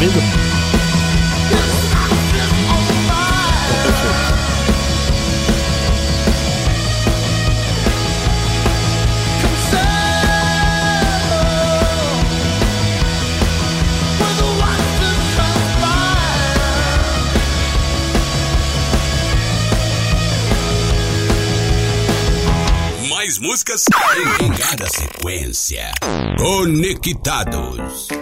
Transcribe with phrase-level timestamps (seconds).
[0.00, 0.20] ouvindo?
[23.08, 23.84] Mais músicas
[24.40, 25.92] em cada sequência.
[26.38, 28.19] Conectados.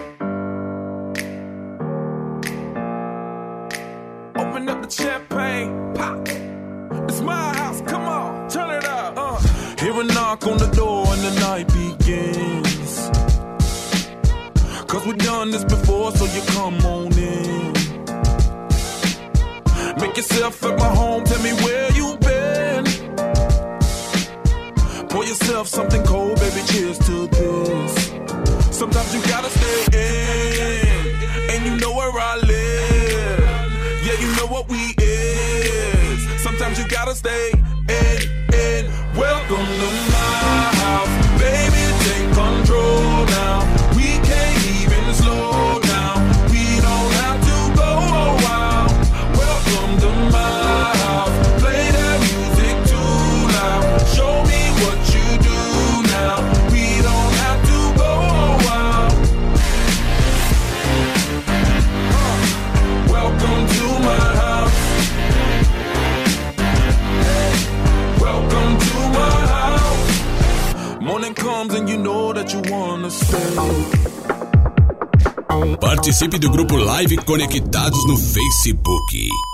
[77.09, 79.48] Live Conectados no Facebook.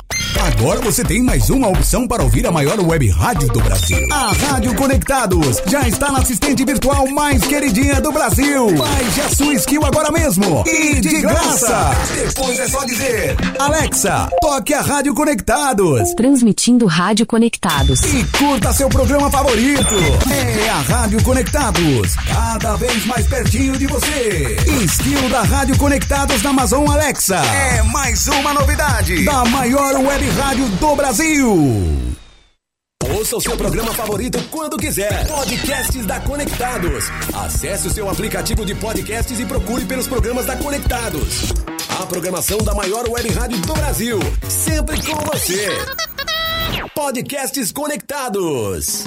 [0.64, 3.98] Agora você tem mais uma opção para ouvir a maior web rádio do Brasil.
[4.10, 8.74] A Rádio Conectados já está na assistente virtual mais queridinha do Brasil.
[8.74, 11.90] Baixe a sua skill agora mesmo e de graça.
[12.14, 16.14] Depois é só dizer: Alexa, toque a Rádio Conectados.
[16.14, 18.00] Transmitindo Rádio Conectados.
[18.00, 19.94] E curta seu programa favorito.
[20.32, 24.56] É a Rádio Conectados, cada vez mais pertinho de você.
[24.82, 27.36] Skill da Rádio Conectados na Amazon Alexa.
[27.36, 31.48] É mais uma novidade da maior web rádio do Brasil.
[33.16, 35.26] Ouça o seu programa favorito quando quiser.
[35.26, 37.04] Podcasts da Conectados.
[37.34, 41.52] Acesse o seu aplicativo de podcasts e procure pelos programas da Conectados.
[42.00, 44.18] A programação da maior web rádio do Brasil.
[44.48, 45.68] Sempre com você.
[46.94, 49.04] Podcasts Conectados.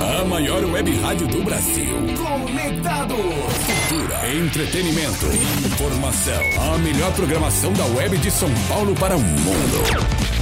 [0.00, 1.86] A maior web rádio do Brasil.
[2.16, 3.71] Conectados.
[4.32, 5.26] Entretenimento,
[5.66, 6.42] informação.
[6.72, 10.41] A melhor programação da web de São Paulo para o mundo.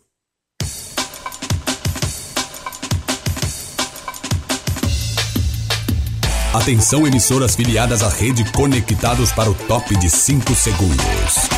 [6.53, 11.49] Atenção emissoras filiadas à rede Conectados para o top de 5 segundos.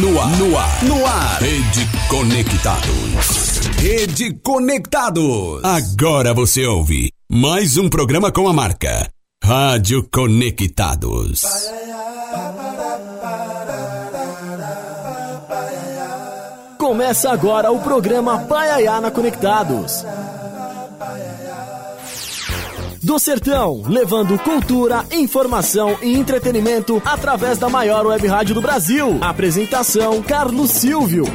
[0.00, 1.42] No ar, no ar, no ar.
[1.42, 3.58] Rede Conectados.
[3.76, 5.64] Rede Conectados.
[5.64, 9.10] Agora você ouve mais um programa com a marca
[9.42, 11.42] Rádio Conectados.
[16.88, 20.06] Começa agora o programa Paiaiana Conectados.
[23.02, 29.18] Do Sertão, levando cultura, informação e entretenimento através da maior web rádio do Brasil.
[29.20, 31.26] Apresentação: Carlos Silvio.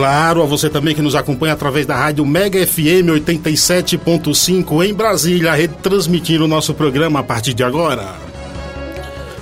[0.00, 5.52] Claro, a você também que nos acompanha através da rádio Mega FM 87.5 em Brasília,
[5.52, 8.14] retransmitindo o nosso programa a partir de agora.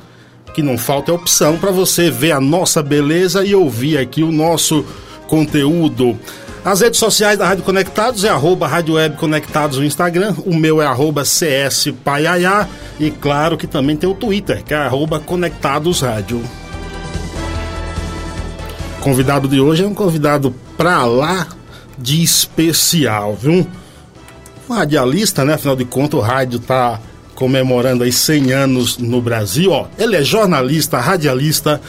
[0.54, 4.86] que não falta opção para você ver a nossa beleza e ouvir aqui o nosso
[5.28, 6.18] conteúdo.
[6.64, 10.80] As redes sociais da Rádio Conectados é arroba Rádio Web Conectados no Instagram, o meu
[10.80, 12.68] é arroba CS Paiaiá
[13.00, 16.44] e claro que também tem o Twitter, que é arroba Conectados Rádio
[19.08, 21.48] convidado de hoje é um convidado pra lá
[21.98, 23.66] de especial, viu?
[24.70, 25.54] Um radialista, né?
[25.54, 27.00] Afinal de contas, o rádio tá
[27.34, 29.88] comemorando aí 100 anos no Brasil, ó.
[29.98, 31.80] Ele é jornalista, radialista,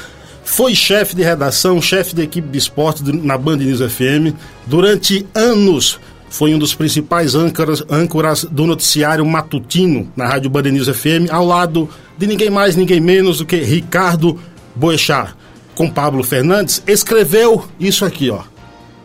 [0.45, 4.33] foi chefe de redação, chefe de equipe de esporte na Band News FM.
[4.65, 5.99] Durante anos
[6.31, 11.45] foi um dos principais âncoras, âncoras do noticiário matutino na Rádio Band News FM, ao
[11.45, 14.39] lado de ninguém mais, ninguém menos do que Ricardo
[14.77, 15.35] Boechat
[15.79, 18.43] com Pablo Fernandes, escreveu isso aqui, ó.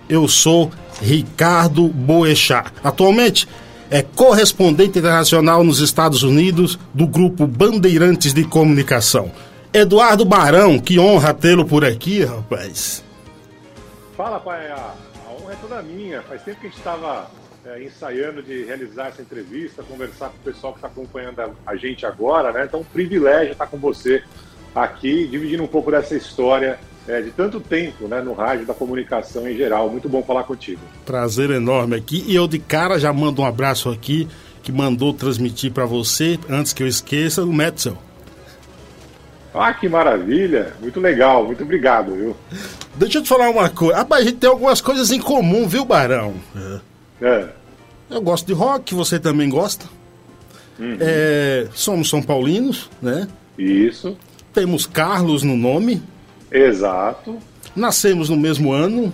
[0.10, 2.74] Eu sou Ricardo Boechat.
[2.84, 3.48] Atualmente
[3.92, 9.32] é correspondente internacional nos Estados Unidos do grupo Bandeirantes de Comunicação.
[9.72, 13.04] Eduardo Barão, que honra tê-lo por aqui, rapaz.
[14.18, 14.72] Fala, pai.
[14.72, 14.96] A
[15.30, 16.24] honra é toda minha.
[16.24, 17.30] Faz tempo que a gente estava
[17.66, 22.04] é, ensaiando de realizar essa entrevista, conversar com o pessoal que está acompanhando a, gente
[22.04, 22.66] agora, né?
[22.66, 24.24] Então, um privilégio estar com você
[24.74, 29.48] aqui, dividindo um pouco dessa história é, de tanto tempo né, no rádio da comunicação
[29.48, 29.90] em geral.
[29.90, 30.82] Muito bom falar contigo.
[31.06, 32.24] Prazer enorme aqui.
[32.28, 34.28] E eu de cara já mando um abraço aqui,
[34.62, 37.98] que mandou transmitir para você, antes que eu esqueça, o Metzel.
[39.54, 40.74] Ah, que maravilha!
[40.82, 42.36] Muito legal, muito obrigado, viu?
[42.96, 43.98] Deixa eu te falar uma coisa.
[43.98, 46.34] Rapaz, a gente tem algumas coisas em comum, viu, Barão?
[47.22, 47.50] É.
[48.10, 49.86] Eu gosto de rock, você também gosta.
[51.00, 53.28] É, somos São Paulinos, né?
[53.58, 54.18] Isso,
[54.54, 56.02] Temos Carlos no nome.
[56.52, 57.38] exato.
[57.76, 59.12] Nascemos no mesmo ano.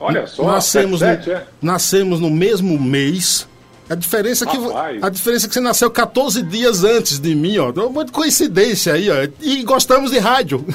[0.00, 1.46] Olha só, nascemos, 77, no, é?
[1.60, 3.46] nascemos no mesmo mês.
[3.90, 5.02] A diferença, é que, Rapaz.
[5.02, 7.70] a diferença é que você nasceu 14 dias antes de mim, ó.
[7.70, 9.14] Uma coincidência aí, ó.
[9.40, 10.64] E gostamos de rádio.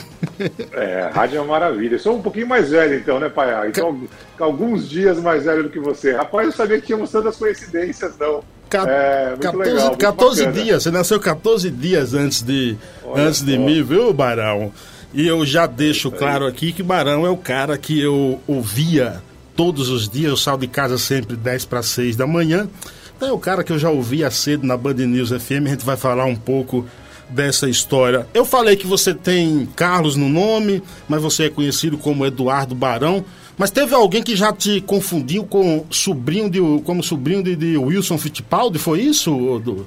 [0.74, 1.96] É, rádio é uma maravilha.
[1.96, 3.70] Eu sou um pouquinho mais velho, então, né, pai?
[3.70, 4.02] Então,
[4.40, 6.12] alguns dias mais velho do que você.
[6.12, 8.44] Rapaz, eu sabia que tínhamos tantas coincidências, não.
[8.72, 10.64] É, muito 14, legal, muito 14 bacana.
[10.64, 13.62] dias, você nasceu 14 dias antes de, Olha antes de só.
[13.62, 14.72] mim, viu, Barão?
[15.14, 19.22] E eu já deixo claro aqui que Barão é o cara que eu ouvia
[19.56, 22.68] todos os dias, eu saio de casa sempre 10 para 6 da manhã.
[23.16, 25.86] Então é o cara que eu já ouvia cedo na Band News FM, a gente
[25.86, 26.86] vai falar um pouco
[27.30, 28.28] dessa história.
[28.34, 33.24] Eu falei que você tem Carlos no nome, mas você é conhecido como Eduardo Barão.
[33.58, 38.18] Mas teve alguém que já te confundiu com sobrinho de, como sobrinho de, de Wilson
[38.18, 39.86] Fittipaldi, foi isso, Odu?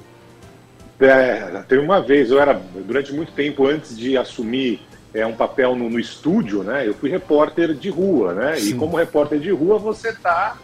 [0.99, 4.79] É, teve uma vez, eu era, durante muito tempo antes de assumir
[5.13, 6.87] é, um papel no, no estúdio, né?
[6.87, 8.59] Eu fui repórter de rua, né?
[8.59, 10.57] E como repórter de rua, você está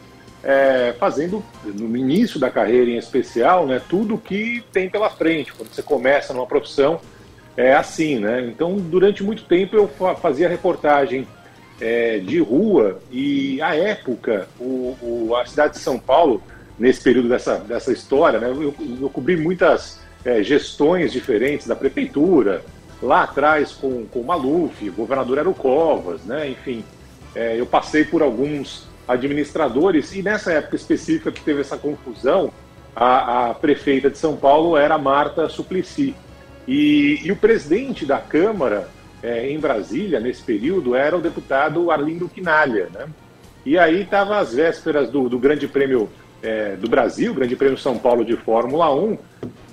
[1.00, 3.82] fazendo, no início da carreira em especial, né?
[3.88, 5.54] Tudo que tem pela frente.
[5.54, 7.00] Quando você começa numa profissão,
[7.56, 8.42] é assim, né?
[8.48, 11.28] Então, durante muito tempo eu fa- fazia reportagem
[11.82, 16.42] é, de rua e, à época, o, o- a cidade de São Paulo,
[16.78, 18.50] nesse período dessa, dessa história, né?
[18.50, 22.64] Eu, eu cobri muitas é, gestões diferentes da prefeitura,
[23.02, 26.50] lá atrás com, com o Maluf, o governador era o Covas, né?
[26.50, 26.84] Enfim,
[27.36, 32.52] é, eu passei por alguns administradores e nessa época específica que teve essa confusão,
[32.96, 36.16] a, a prefeita de São Paulo era Marta Suplicy.
[36.66, 38.88] E, e o presidente da Câmara
[39.24, 42.90] é, em Brasília, nesse período, era o deputado Arlindo Quinalha.
[42.94, 43.06] Né?
[43.66, 46.10] E aí estava às vésperas do, do Grande Prêmio
[46.42, 49.18] é, do Brasil, Grande Prêmio São Paulo de Fórmula 1,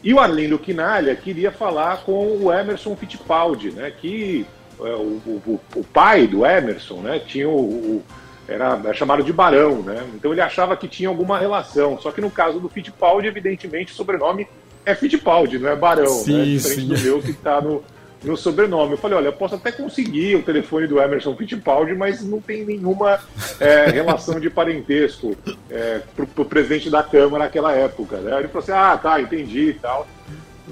[0.04, 4.46] e o Arlindo Quinalha queria falar com o Emerson Fittipaldi, né, que
[4.80, 8.02] é, o, o- o pai do Emerson né, tinha o, o-
[8.48, 10.02] era, era chamado de Barão, né?
[10.14, 11.96] Então ele achava que tinha alguma relação.
[12.00, 14.44] Só que no caso do Fittipaldi, evidentemente, o sobrenome
[14.84, 16.44] é Fittipaldi, não é Barão, Sim, né?
[16.46, 16.88] Diferente sim.
[16.88, 17.84] do meu que está no,
[18.22, 18.92] no sobrenome.
[18.92, 22.64] Eu falei, olha, eu posso até conseguir o telefone do Emerson Fittipaldi, mas não tem
[22.64, 23.18] nenhuma
[23.58, 25.36] é, relação de parentesco
[25.70, 28.18] é, pro, pro presidente da Câmara naquela época.
[28.18, 28.38] Né?
[28.38, 30.06] Ele falou assim, ah, tá, entendi e tal.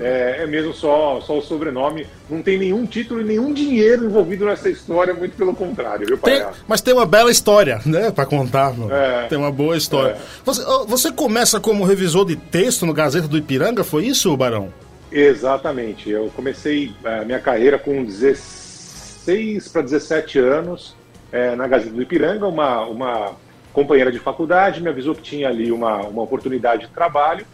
[0.01, 2.07] É, é mesmo só, só o sobrenome.
[2.31, 6.45] Não tem nenhum título e nenhum dinheiro envolvido nessa história, muito pelo contrário, viu, Tem-
[6.69, 8.75] mas tem uma bela história, né, pra contar.
[8.91, 9.27] É.
[9.27, 10.17] Tem uma boa história.
[10.45, 14.73] Você, ô, você começa como revisor de texto no Gazeta do Ipiranga, foi isso, Barão?
[15.11, 16.11] Exatamente.
[16.11, 20.95] Eu comecei a minha carreira com 16 para 17 anos
[21.33, 22.47] eh, na Gazeta do Ipiranga.
[22.47, 23.37] Uma, uma
[23.73, 27.47] companheira de faculdade me avisou que tinha ali uma, uma oportunidade de trabalho.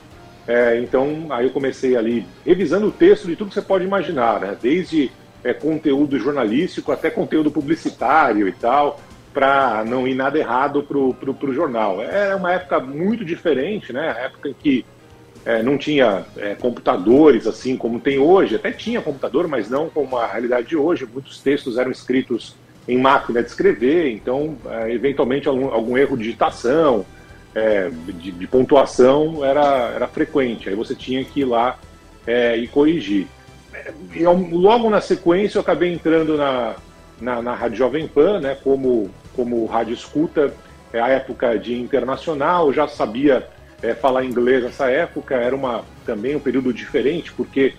[0.47, 4.41] Eh, então, aí eu comecei ali revisando o texto de tudo que você pode imaginar,
[4.41, 4.57] né?
[4.61, 5.11] desde
[5.43, 9.01] eh, conteúdo jornalístico até conteúdo publicitário e tal,
[9.33, 12.01] para não ir nada errado para o jornal.
[12.01, 14.11] Era uma época muito diferente, né?
[14.11, 14.85] A época em que
[15.45, 20.17] é, não tinha é, computadores assim como tem hoje, até tinha computador, mas não como
[20.17, 21.07] a realidade de hoje.
[21.07, 22.57] Muitos textos eram escritos
[22.89, 27.05] em máquina de escrever, então, é, eventualmente, algum, algum erro de digitação,
[27.55, 30.69] é, de, de pontuação era, era frequente.
[30.69, 31.79] Aí você tinha que ir lá
[32.27, 33.27] é, e corrigir.
[33.73, 36.75] É, e ao- logo na sequência, eu acabei entrando na,
[37.21, 40.53] na, na Rádio Jovem Pan, né, como, como rádio escuta,
[40.93, 43.47] é a época de internacional, eu já sabia
[43.83, 47.75] é, falar inglês nessa época, era uma, também um período diferente, porque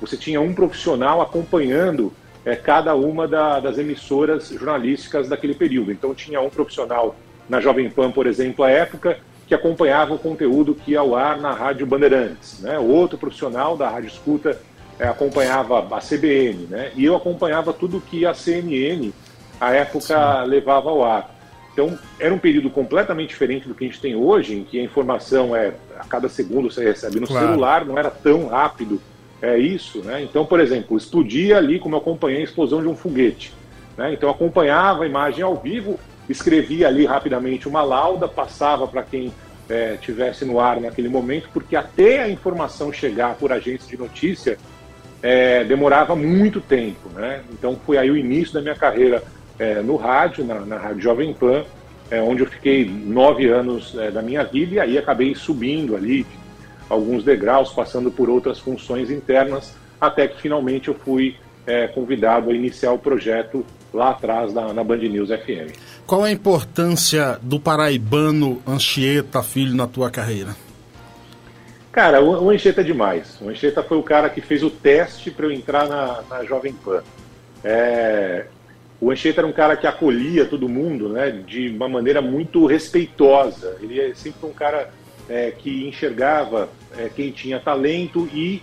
[0.00, 2.12] você tinha um profissional acompanhando
[2.44, 5.92] é, cada uma da- das emissoras jornalísticas daquele período.
[5.92, 7.14] Então tinha um profissional
[7.48, 11.38] na Jovem Pan, por exemplo, à época, que acompanhava o conteúdo que ia ao ar
[11.38, 12.60] na Rádio Bandeirantes.
[12.60, 12.78] Né?
[12.78, 14.58] Outro profissional da Rádio Escuta
[14.98, 16.92] é, acompanhava a CBN, né?
[16.94, 19.12] e eu acompanhava tudo que a CNN,
[19.60, 21.39] à época, levava ao ar.
[21.80, 24.82] Então, era um período completamente diferente do que a gente tem hoje, em que a
[24.82, 27.46] informação é a cada segundo você recebe no Claro.
[27.46, 29.00] celular, não era tão rápido
[29.40, 30.22] é isso, né?
[30.22, 33.54] Então, por exemplo, explodia ali como eu acompanhei a explosão de um foguete,
[33.96, 34.12] né?
[34.12, 39.32] Então, acompanhava a imagem ao vivo, escrevia ali rapidamente uma lauda, passava para quem
[39.66, 44.58] é, tivesse no ar naquele momento, porque até a informação chegar por agência de notícia
[45.22, 47.42] é, demorava muito tempo, né?
[47.50, 49.22] Então foi aí o início da minha carreira
[49.60, 51.64] é, no rádio, na, na Rádio Jovem Pan,
[52.10, 56.26] é, onde eu fiquei nove anos é, da minha vida e aí acabei subindo ali
[56.88, 61.36] alguns degraus, passando por outras funções internas, até que finalmente eu fui
[61.66, 65.76] é, convidado a iniciar o projeto lá atrás na, na Band News FM.
[66.06, 70.56] Qual a importância do paraibano Anchieta Filho na tua carreira?
[71.92, 73.38] Cara, o, o Anchieta é demais.
[73.42, 76.72] O Anchieta foi o cara que fez o teste para eu entrar na, na Jovem
[76.72, 77.02] Pan.
[77.62, 78.46] É,
[79.00, 83.76] o Anchieta era um cara que acolhia todo mundo né, de uma maneira muito respeitosa.
[83.80, 84.90] Ele é sempre um cara
[85.28, 88.62] é, que enxergava é, quem tinha talento e,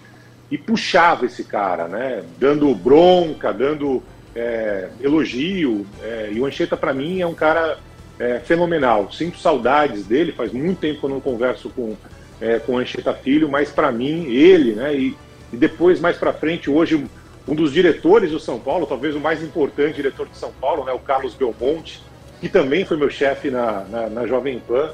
[0.51, 4.03] e puxava esse cara, né, dando bronca, dando
[4.35, 5.87] é, elogio.
[6.03, 7.79] É, e o Anchieta, para mim, é um cara
[8.19, 9.11] é, fenomenal.
[9.11, 11.95] Sinto saudades dele, faz muito tempo que eu não converso com
[12.39, 15.17] é, com Anchieta Filho, mas para mim, ele, né, e,
[15.51, 17.03] e depois mais para frente, hoje,
[17.47, 20.91] um dos diretores do São Paulo, talvez o mais importante diretor de São Paulo, né,
[20.91, 22.03] o Carlos Belmonte,
[22.41, 24.91] que também foi meu chefe na, na, na Jovem Pan,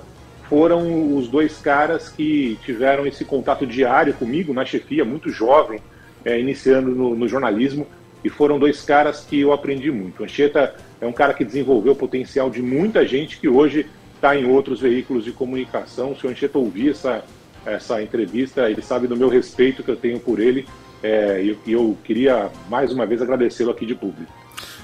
[0.48, 5.80] foram os dois caras que tiveram esse contato diário comigo na chefia, muito jovem,
[6.24, 7.88] é, iniciando no, no, jornalismo,
[8.24, 10.24] e foram dois caras que eu aprendi muito.
[10.24, 14.46] Anchieta é um cara que desenvolveu o potencial de muita gente que hoje está em
[14.46, 16.16] outros veículos de comunicação.
[16.16, 17.26] Se o Anchieta ouvir essa,
[17.66, 20.66] essa entrevista, ele sabe do meu respeito que eu tenho por ele
[21.04, 24.32] é, e eu, eu queria mais uma vez agradecê-lo aqui de público.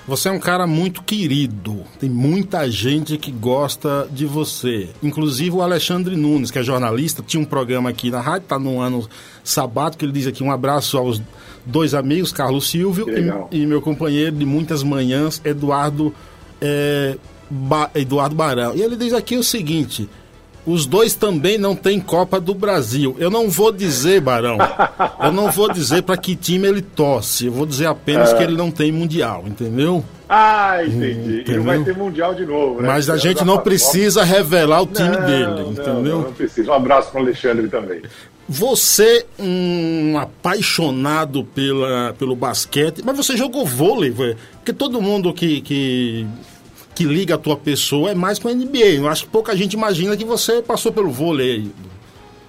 [0.09, 1.83] Você é um cara muito querido.
[1.99, 4.89] Tem muita gente que gosta de você.
[5.03, 8.81] Inclusive o Alexandre Nunes, que é jornalista, tinha um programa aqui na rádio, está no
[8.81, 9.07] ano
[9.43, 11.21] sabático, ele diz aqui um abraço aos
[11.63, 13.05] dois amigos, Carlos Silvio
[13.51, 16.11] e, e, meu companheiro de muitas manhãs, Eduardo
[16.59, 17.15] é,
[17.49, 18.75] ba Eduardo Barão.
[18.75, 20.09] E ele diz aqui o seguinte:
[20.65, 23.15] os dois também não têm Copa do Brasil.
[23.19, 24.57] Eu não vou dizer, Barão,
[25.23, 27.47] eu não vou dizer para que time ele torce.
[27.47, 28.37] Eu vou dizer apenas é.
[28.37, 30.03] que ele não tem Mundial, entendeu?
[30.27, 31.41] Ah, entendi.
[31.41, 31.53] Entendeu?
[31.53, 32.87] E não vai ter Mundial de novo, né?
[32.87, 36.03] Mas a gente não precisa revelar o time não, dele, entendeu?
[36.03, 36.71] Não, não precisa.
[36.71, 38.01] Um abraço para Alexandre também.
[38.47, 46.27] Você, um apaixonado pela, pelo basquete, mas você jogou vôlei, porque todo mundo que, que
[46.99, 48.97] que liga a tua pessoa é mais com a NBA.
[48.97, 51.71] Eu acho que pouca gente imagina que você passou pelo vôlei.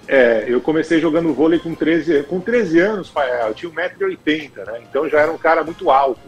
[0.09, 4.83] É, eu comecei jogando vôlei com 13, com 13 anos, pai, eu tinha 1,80m, né?
[4.91, 6.19] Então já era um cara muito alto.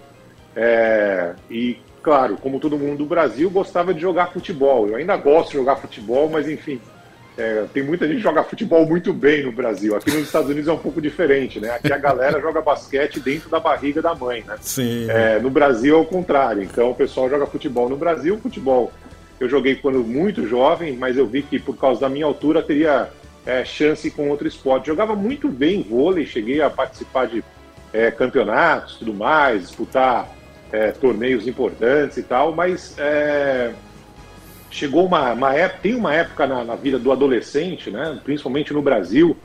[0.54, 4.86] É, e, claro, como todo mundo do Brasil, gostava de jogar futebol.
[4.86, 6.80] Eu ainda gosto de jogar futebol, mas enfim,
[7.36, 9.96] é, tem muita gente que joga futebol muito bem no Brasil.
[9.96, 11.70] Aqui nos Estados Unidos é um pouco diferente, né?
[11.70, 14.56] Aqui a galera joga basquete dentro da barriga da mãe, né?
[14.60, 15.10] Sim.
[15.10, 16.62] É, no Brasil é o contrário.
[16.62, 17.88] Então o pessoal joga futebol.
[17.88, 18.92] No Brasil, futebol
[19.40, 23.08] eu joguei quando muito jovem, mas eu vi que por causa da minha altura teria
[23.46, 24.86] é, chance com outro esporte.
[24.86, 27.42] Jogava muito bem vôlei, cheguei a participar de
[27.92, 30.28] é, campeonatos, tudo mais, disputar
[30.70, 33.72] é, torneios importantes e tal, mas é,
[34.72, 38.80] chegou uma, uma época, tem uma época na, na, vida do adolescente, né, principalmente no
[38.80, 39.36] Brasil,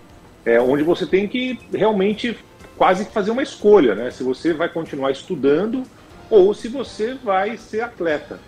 [0.45, 2.37] é, onde você tem que realmente
[2.77, 5.83] quase fazer uma escolha, né, se você vai continuar estudando
[6.29, 8.39] ou se você vai ser atleta.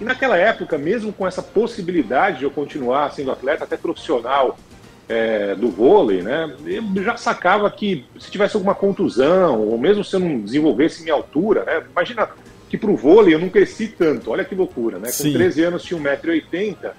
[0.00, 4.56] E naquela época, mesmo com essa possibilidade de eu continuar sendo atleta, até profissional
[5.08, 10.14] é, do vôlei, né, eu já sacava que se tivesse alguma contusão, ou mesmo se
[10.14, 12.28] eu não desenvolvesse minha altura, né, imagina
[12.68, 14.30] que para o vôlei eu não cresci tanto.
[14.30, 15.06] Olha que loucura, né?
[15.06, 15.32] Com Sim.
[15.32, 16.90] 13 anos tinha 1,80m,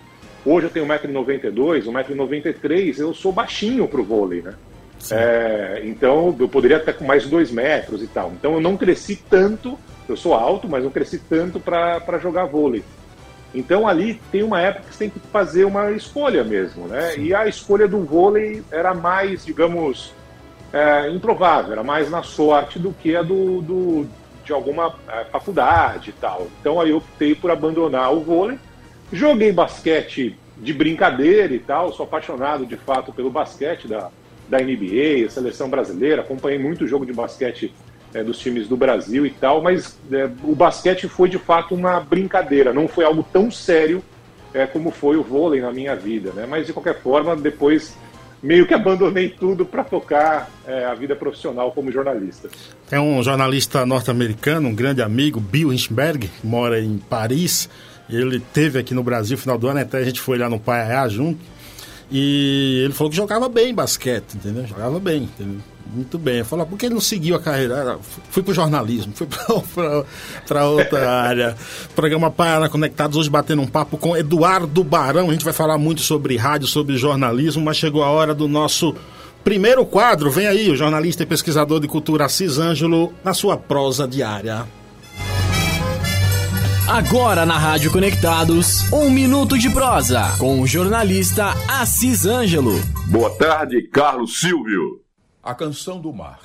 [0.46, 4.54] hoje eu tenho 1,92m, 1,93m, eu sou baixinho para o vôlei, né?
[5.12, 8.34] É, então eu poderia até com mais de 2 metros e tal.
[8.38, 12.84] Então eu não cresci tanto, eu sou alto, mas não cresci tanto para jogar vôlei.
[13.54, 17.12] Então ali tem uma época que você tem que fazer uma escolha mesmo, né?
[17.12, 17.24] Sim.
[17.24, 20.14] E a escolha do vôlei era mais, digamos,
[20.72, 24.08] é, improvável, era mais na sorte do que a do, do,
[24.50, 26.48] de alguma é, faculdade e tal.
[26.60, 28.58] Então aí eu optei por abandonar o vôlei.
[29.14, 34.10] Joguei basquete de brincadeira e tal, sou apaixonado de fato pelo basquete da,
[34.50, 37.74] da NBA, seleção brasileira, acompanhei muito jogo de basquete
[38.14, 42.00] é, dos times do Brasil e tal, mas é, o basquete foi de fato uma
[42.00, 44.04] brincadeira, não foi algo tão sério
[44.54, 46.48] é, como foi o vôlei na minha vida, né?
[46.50, 47.96] Mas de qualquer forma, depois
[48.42, 52.50] meio que abandonei tudo para tocar é, a vida profissional como jornalista.
[52.90, 57.70] É um jornalista norte-americano, um grande amigo, Bill Hinchberg, mora em Paris.
[58.10, 60.60] Ele teve aqui no Brasil no final do ano, até a gente foi lá no
[60.60, 61.40] Paiaiá junto.
[62.12, 64.66] E ele falou que jogava bem basquete, entendeu?
[64.66, 65.62] Jogava bem, entendeu?
[65.94, 66.44] Muito bem.
[66.44, 67.98] Falou, por que ele não seguiu a carreira?
[68.30, 69.28] Fui para o jornalismo, fui
[70.48, 71.56] para outra área.
[71.96, 75.30] Programa Paraná Conectados, hoje batendo um papo com Eduardo Barão.
[75.30, 78.96] A gente vai falar muito sobre rádio, sobre jornalismo, mas chegou a hora do nosso
[79.44, 80.30] primeiro quadro.
[80.30, 84.68] Vem aí, o jornalista e pesquisador de cultura Assis Ângelo, na sua prosa diária.
[86.88, 92.80] Agora na Rádio Conectados, um minuto de prosa com o jornalista Assis Ângelo.
[93.08, 95.09] Boa tarde, Carlos Silvio.
[95.50, 96.42] A canção do mar.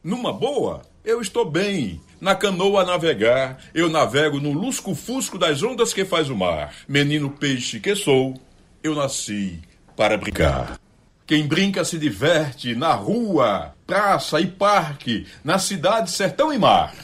[0.00, 2.00] Numa boa, eu estou bem.
[2.20, 6.72] Na canoa a navegar, eu navego no lusco-fusco das ondas que faz o mar.
[6.86, 8.40] Menino peixe que sou,
[8.80, 9.58] eu nasci
[9.96, 10.78] para brincar.
[11.26, 16.94] Quem brinca se diverte na rua, praça e parque, na cidade, sertão e mar.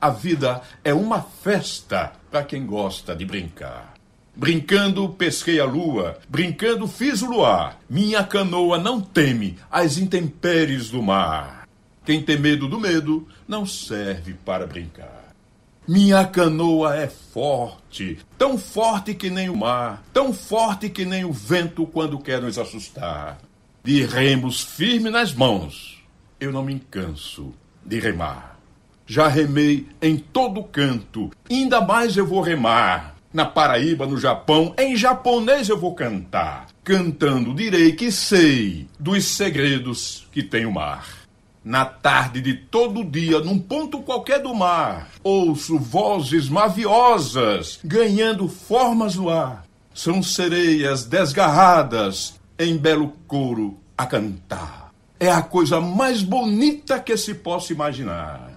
[0.00, 3.95] A vida é uma festa para quem gosta de brincar.
[4.36, 7.80] Brincando, pesquei a lua, brincando, fiz o luar.
[7.88, 11.66] Minha canoa não teme as intempéries do mar.
[12.04, 15.32] Quem tem medo do medo não serve para brincar.
[15.88, 21.32] Minha canoa é forte, tão forte que nem o mar, tão forte que nem o
[21.32, 23.38] vento quando quer nos assustar.
[23.82, 26.02] De remos firme nas mãos,
[26.38, 28.58] eu não me canso de remar.
[29.06, 33.15] Já remei em todo canto, ainda mais eu vou remar.
[33.36, 36.68] Na Paraíba, no Japão, em japonês eu vou cantar.
[36.82, 41.06] Cantando direi que sei dos segredos que tem o mar.
[41.62, 49.16] Na tarde de todo dia, num ponto qualquer do mar, ouço vozes maviosas ganhando formas
[49.16, 49.66] no ar.
[49.92, 54.94] São sereias desgarradas em belo coro a cantar.
[55.20, 58.55] É a coisa mais bonita que se possa imaginar.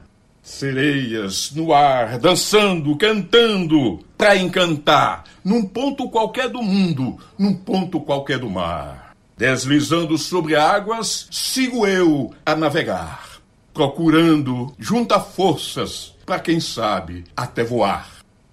[0.50, 8.40] Sereias no ar, dançando, cantando, pra encantar, num ponto qualquer do mundo, num ponto qualquer
[8.40, 9.16] do mar.
[9.38, 13.40] Deslizando sobre águas, sigo eu a navegar,
[13.74, 18.10] procurando, junta forças, para quem sabe, até voar.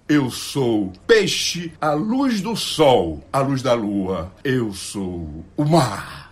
[0.07, 4.31] Eu sou peixe à luz do sol, à luz da lua.
[4.43, 6.31] Eu sou o mar.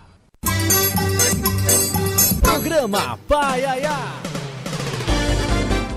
[2.40, 4.25] Programa Paiaiá.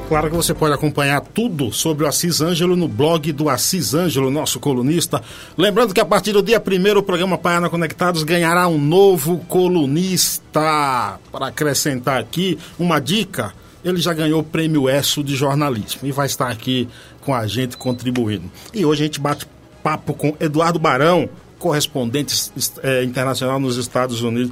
[0.09, 4.31] Claro que você pode acompanhar tudo sobre o Assis Ângelo no blog do Assis Ângelo,
[4.31, 5.21] nosso colunista.
[5.55, 11.19] Lembrando que a partir do dia 1 o programa Paiana Conectados ganhará um novo colunista.
[11.31, 13.53] Para acrescentar aqui uma dica,
[13.85, 16.89] ele já ganhou o prêmio ESSO de jornalismo e vai estar aqui
[17.21, 18.49] com a gente contribuindo.
[18.73, 19.45] E hoje a gente bate
[19.83, 24.51] papo com Eduardo Barão, correspondente é, internacional nos Estados Unidos.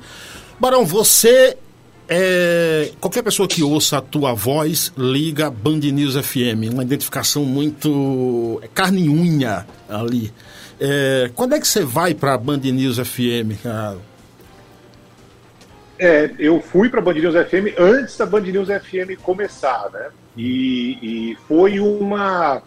[0.59, 1.57] Barão, você
[2.09, 8.59] é, qualquer pessoa que ouça a tua voz liga Band News FM, uma identificação muito
[8.63, 10.31] é carne e unha ali.
[10.79, 13.97] É, quando é que você vai para a Band News FM, cara?
[15.99, 20.09] É, eu fui para a Band News FM antes da Band News FM começar, né?
[20.37, 22.61] E, e foi uma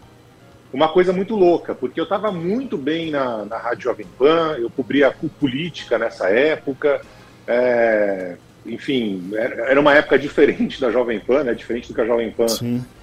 [0.73, 4.69] uma coisa muito louca, porque eu estava muito bem na, na Rádio Jovem Pan, eu
[4.69, 7.01] cobria política nessa época,
[7.45, 12.31] é, enfim, era uma época diferente da Jovem Pan, né, diferente do que a Jovem
[12.31, 12.45] Pan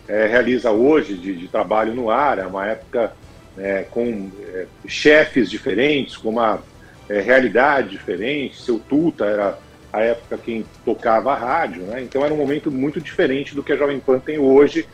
[0.07, 3.13] é, realiza hoje de, de, trabalho no ar, é uma época
[3.57, 6.63] é, com é, chefes diferentes, com uma
[7.09, 9.59] é, realidade diferente, seu Tuta era
[9.93, 13.73] a época quem tocava a rádio, né, então era um momento muito diferente do que
[13.73, 14.87] a Jovem Pan tem hoje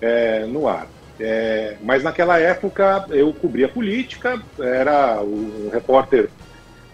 [0.00, 0.86] é, no ar.
[1.20, 6.28] É, mas naquela época eu cobria política, era um repórter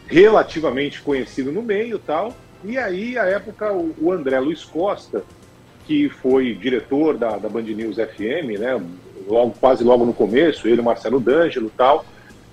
[0.06, 2.34] relativamente conhecido no meio tal.
[2.64, 5.22] E aí, à época, o, André Luiz Costa,
[5.86, 8.80] que foi diretor da, da Band News FM, né,
[9.28, 12.04] logo, quase logo no começo, ele, Marcelo D'Angelo tal,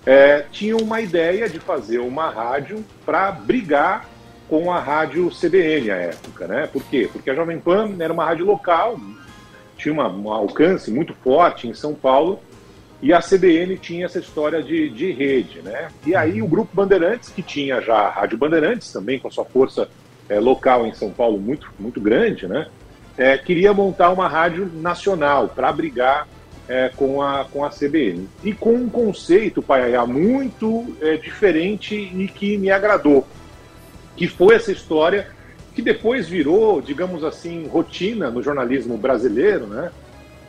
[0.06, 4.10] é, tinha uma ideia de fazer uma rádio para brigar
[4.50, 6.68] com a rádio CBN à época, né?
[6.68, 7.10] Por quê?
[7.12, 9.00] Porque a Jovem Pan era uma rádio local,
[9.78, 12.40] tinha uma, um alcance muito forte em São Paulo
[13.02, 15.90] e a CBN tinha essa história de, de rede, né?
[16.06, 19.46] E aí o Grupo Bandeirantes, que tinha já a Rádio Bandeirantes, também com a sua
[19.46, 19.88] força
[20.32, 22.68] é, local em São Paulo muito, muito grande, né?
[23.18, 26.26] É, queria montar uma rádio nacional para brigar
[26.70, 28.30] é, com, a, com a CBN.
[28.42, 33.28] E com um conceito, Paiaiá, muito é, diferente e que me agradou,
[34.16, 35.28] que foi essa história
[35.76, 39.92] que depois virou, digamos assim, rotina no jornalismo brasileiro, né?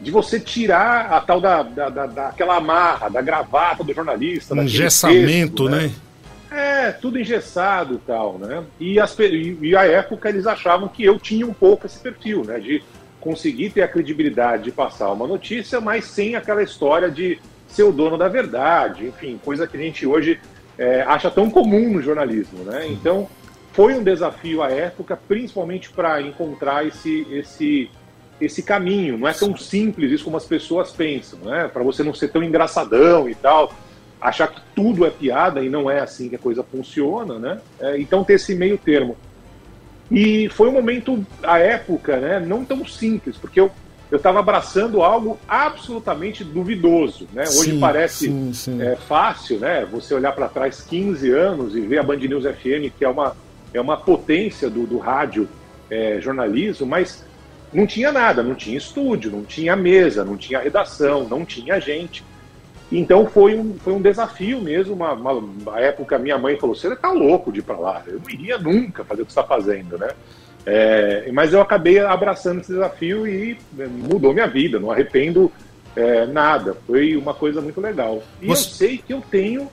[0.00, 4.54] De você tirar a tal da, da, da daquela amarra, da gravata do jornalista.
[4.54, 5.86] Engessamento, texto, né?
[5.88, 5.92] né?
[6.54, 8.62] É, tudo engessado e tal, né?
[8.78, 12.44] E, as, e, e a época eles achavam que eu tinha um pouco esse perfil,
[12.44, 12.58] né?
[12.58, 12.82] De
[13.20, 17.38] conseguir ter a credibilidade de passar uma notícia, mas sem aquela história de
[17.68, 20.38] ser o dono da verdade, enfim, coisa que a gente hoje
[20.76, 22.86] é, acha tão comum no jornalismo, né?
[22.88, 23.28] Então,
[23.72, 27.90] foi um desafio à época, principalmente para encontrar esse, esse,
[28.40, 29.16] esse caminho.
[29.16, 31.70] Não é tão simples isso como as pessoas pensam, né?
[31.72, 33.72] Para você não ser tão engraçadão e tal,
[34.22, 37.60] achar que tudo é piada e não é assim que a coisa funciona, né?
[37.80, 39.16] É, então ter esse meio termo.
[40.10, 43.70] E foi um momento, à época, né, não tão simples, porque eu
[44.12, 47.26] eu estava abraçando algo absolutamente duvidoso.
[47.32, 47.44] Né?
[47.44, 48.82] Hoje Sim, parece sim, sim.
[48.82, 49.86] é, fácil né?
[49.90, 53.34] você olhar para trás 15 anos e ver a Band News FM, que é uma,
[53.72, 55.48] é uma potência do, do rádio
[55.88, 57.24] é, jornalismo, mas
[57.72, 62.22] não tinha nada, não tinha estúdio, não tinha mesa, não tinha redação, não tinha gente.
[62.98, 64.94] Então foi um, foi um desafio mesmo.
[64.94, 68.02] Uma, uma, uma época minha mãe falou: você está louco de ir para lá.
[68.06, 70.10] Eu não iria nunca fazer o que você está fazendo, né?
[70.64, 74.78] É, mas eu acabei abraçando esse desafio e é, mudou minha vida.
[74.78, 75.50] Não arrependo
[75.96, 76.76] é, nada.
[76.86, 78.22] Foi uma coisa muito legal.
[78.40, 79.68] E Você- eu sei que eu tenho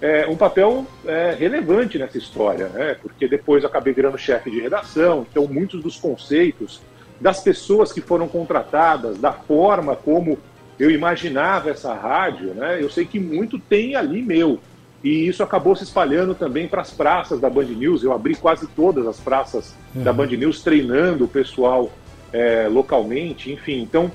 [0.00, 2.96] é, um papel é, relevante nessa história, né?
[3.00, 5.26] Porque depois eu acabei virando chefe de redação.
[5.30, 6.80] Então muitos dos conceitos
[7.20, 10.38] das pessoas que foram contratadas, da forma como
[10.78, 12.82] eu imaginava essa rádio, né?
[12.82, 14.60] Eu sei que muito tem ali meu.
[15.02, 18.02] E isso acabou se espalhando também para as praças da Band News.
[18.02, 21.92] Eu abri quase todas as praças da Band News, treinando o pessoal
[22.32, 23.82] é, localmente, enfim.
[23.82, 24.10] Então,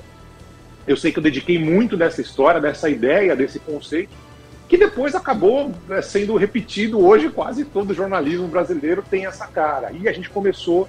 [0.86, 4.10] eu sei que eu dediquei muito dessa história, dessa ideia, desse conceito,
[4.68, 7.30] que depois acabou é, sendo repetido hoje.
[7.30, 9.92] Quase todo jornalismo brasileiro tem essa cara.
[9.92, 10.88] E a gente começou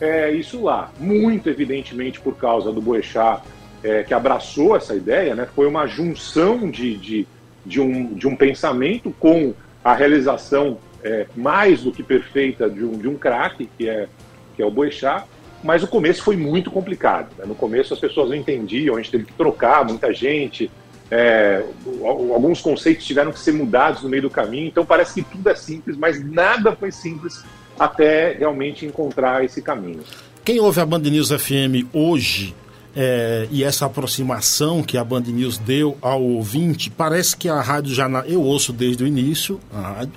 [0.00, 3.42] é, isso lá, muito evidentemente por causa do Boechat,
[3.82, 5.48] é, que abraçou essa ideia, né?
[5.54, 7.26] Foi uma junção de, de,
[7.64, 12.92] de, um, de um pensamento com a realização é, mais do que perfeita de um,
[12.92, 14.06] de um craque, que é,
[14.54, 15.24] que é o Boechat,
[15.64, 17.28] mas o começo foi muito complicado.
[17.38, 17.44] né?
[17.46, 20.70] No começo as pessoas não entendiam, a gente teve que trocar muita gente,
[21.10, 21.62] é,
[22.02, 25.48] al- alguns conceitos tiveram que ser mudados no meio do caminho, então parece que tudo
[25.48, 27.42] é simples, mas nada foi simples
[27.78, 30.00] até realmente encontrar esse caminho.
[30.44, 32.54] Quem ouve a Band News FM hoje
[32.94, 37.94] é, e essa aproximação que a Band News deu ao ouvinte, parece que a rádio
[37.94, 38.08] já.
[38.08, 40.14] na- Eu ouço desde o início a rádio.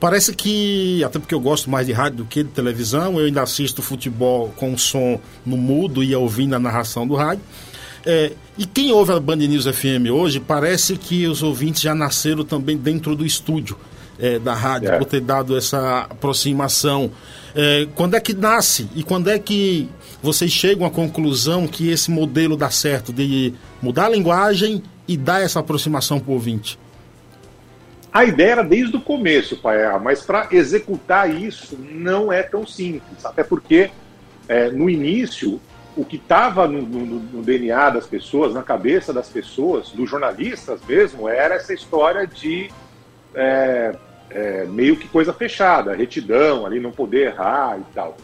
[0.00, 3.42] Parece que, até porque eu gosto mais de rádio do que de televisão, eu ainda
[3.42, 7.42] assisto futebol com som no mudo e ouvindo a narração do rádio.
[8.04, 12.44] É, e quem ouve a Band News FM hoje, parece que os ouvintes já nasceram
[12.44, 13.78] também dentro do estúdio
[14.18, 14.98] é, da rádio, É.
[14.98, 17.10] por ter dado essa aproximação.
[17.54, 19.88] É, quando é que nasce e quando é que
[20.22, 25.40] vocês chegam à conclusão que esse modelo dá certo, de mudar a linguagem e dar
[25.42, 26.78] essa aproximação para o ouvinte?
[28.12, 33.24] A ideia era desde o começo, Paia, mas para executar isso não é tão simples.
[33.24, 33.90] Até porque,
[34.48, 35.60] é, no início,
[35.96, 40.80] o que estava no, no- no DNA das pessoas, na cabeça das pessoas, dos jornalistas
[40.88, 42.70] mesmo, era essa história de
[43.34, 43.94] é,
[44.30, 48.16] é, meio que coisa fechada, retidão, ali não poder errar e tal.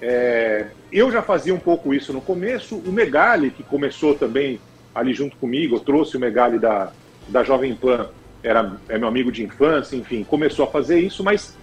[0.00, 2.76] É, eu já fazia um pouco isso no começo.
[2.76, 4.60] O Megali, que começou também
[4.94, 6.92] ali junto comigo, eu trouxe o Megali da,
[7.28, 8.08] da Jovem Pan,
[8.42, 11.56] era, é meu amigo de infância, enfim, começou a fazer isso, mas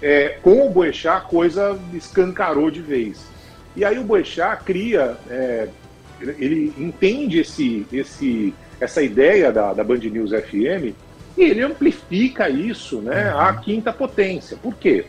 [0.00, 3.26] é, com o Boechat a coisa escancarou de vez.
[3.76, 5.68] E aí o Boechat cria, é,
[6.38, 10.94] ele- entende esse, esse, essa ideia da, da Band News FM
[11.40, 14.56] e ele amplifica isso né, à quinta potência.
[14.56, 15.06] Por quê?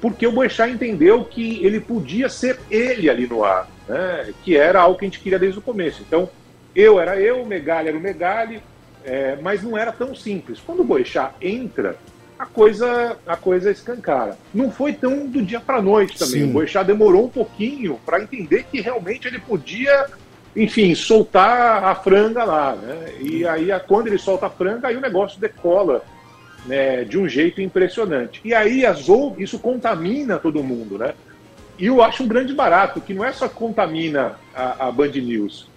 [0.00, 4.80] Porque o Boechat entendeu que ele podia ser ele ali no ar, né, que era
[4.80, 6.02] algo que a gente queria desde o começo.
[6.06, 6.28] Então,
[6.74, 8.62] eu era eu, o Megali era o Megali,
[9.04, 10.60] é, mas não era tão simples.
[10.64, 11.96] Quando o Boechat entra,
[12.38, 14.36] a coisa, a coisa escancara.
[14.52, 16.42] Não foi tão do dia para noite também.
[16.42, 16.50] Sim.
[16.50, 20.06] O Boechat demorou um pouquinho para entender que realmente ele podia,
[20.56, 22.74] enfim, soltar a franga lá.
[22.74, 23.12] Né?
[23.20, 26.02] E aí, a- quando ele solta a franga, aí o negócio decola
[26.64, 28.40] né, de um jeito impressionante.
[28.44, 29.06] E aí as
[29.38, 31.14] isso contamina todo mundo, né?
[31.78, 35.68] E eu acho um grande barato, que não é só contamina a, a Band News,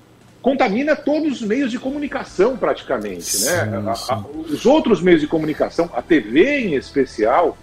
[0.41, 3.83] contamina todos os meios de comunicação praticamente, né?
[3.85, 7.55] A- a- os outros meios de comunicação, a TV em especial,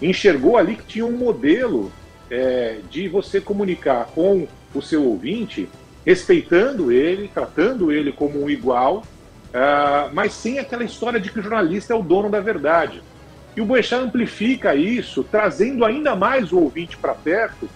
[0.00, 1.92] enxergou ali que tinha um modelo
[2.30, 5.68] é, de você comunicar com o seu ouvinte,
[6.04, 9.02] respeitando ele, tratando ele como um igual,
[9.52, 13.02] ah, mas sem aquela história de que o jornalista é o dono da verdade.
[13.56, 17.68] E o Boechat amplifica isso, trazendo ainda mais o ouvinte para perto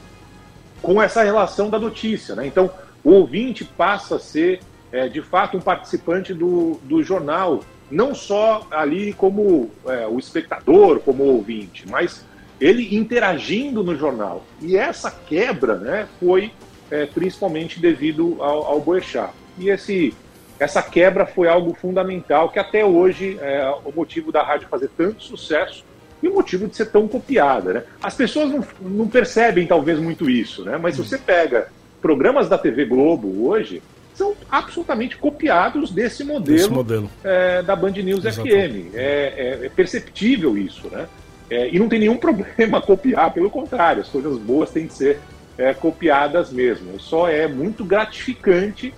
[0.81, 2.35] com essa relação da notícia.
[2.35, 2.47] Né?
[2.47, 2.71] Então,
[3.03, 4.61] o ouvinte passa a ser,
[4.93, 7.61] é, de fato, um participante do, do jornal,
[7.91, 12.25] não só ali como é, o espectador, como ouvinte, mas
[12.61, 14.45] ele interagindo no jornal.
[14.61, 16.53] E essa quebra né, foi
[16.91, 19.33] é, principalmente devido ao, ao Boechat.
[19.59, 20.15] E esse,
[20.59, 25.23] essa quebra foi algo fundamental, que até hoje é o motivo da rádio fazer tanto
[25.23, 25.85] sucesso
[26.23, 27.73] e o motivo de ser tão copiada.
[27.73, 27.83] Né?
[28.03, 30.79] As pessoas não, não percebem talvez muito isso, né?
[30.81, 31.69] mas se você pega
[32.01, 33.83] programas da TV Globo hoje,
[34.15, 37.11] são absolutamente copiados desse modelo, Esse modelo.
[37.25, 38.91] é, da Band News Exatamente.
[38.91, 38.95] FM.
[38.95, 41.09] É, é- é perceptível isso, né?
[41.51, 45.19] É, e não tem nenhum problema copiar, pelo contrário, as coisas boas têm que ser
[45.57, 46.99] é, copiadas mesmo.
[47.01, 48.93] Só é muito gratificante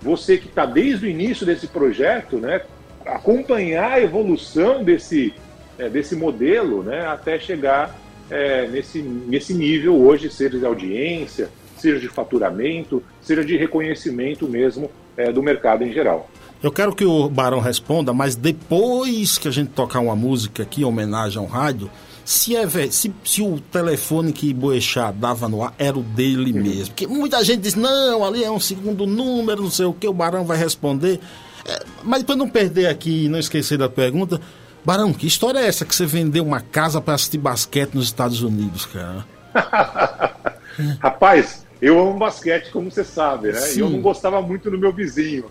[0.00, 2.62] você que está desde o início desse projeto, né,
[3.06, 5.32] acompanhar a evolução desse,
[5.78, 7.96] é, desse modelo né, até chegar
[8.30, 14.90] é, nesse, nesse nível hoje, seja de audiência, seja de faturamento, seja de reconhecimento mesmo
[15.16, 16.28] é, do mercado em geral.
[16.62, 20.82] Eu quero que o Barão responda, mas depois que a gente tocar uma música aqui
[20.82, 21.90] em homenagem ao rádio,
[22.24, 26.86] se, é, se, se o telefone que Boechat dava no ar era o dele mesmo.
[26.86, 30.12] Porque muita gente diz, não, ali é um segundo número, não sei o que, o
[30.12, 31.20] Barão vai responder.
[31.66, 34.40] É, mas para não perder aqui e não esquecer da pergunta,
[34.84, 38.42] Barão, que história é essa que você vendeu uma casa para assistir basquete nos Estados
[38.42, 39.24] Unidos, cara?
[41.00, 43.54] Rapaz, eu amo basquete, como você sabe, né?
[43.54, 43.78] Sim.
[43.78, 45.46] E eu não gostava muito do meu vizinho.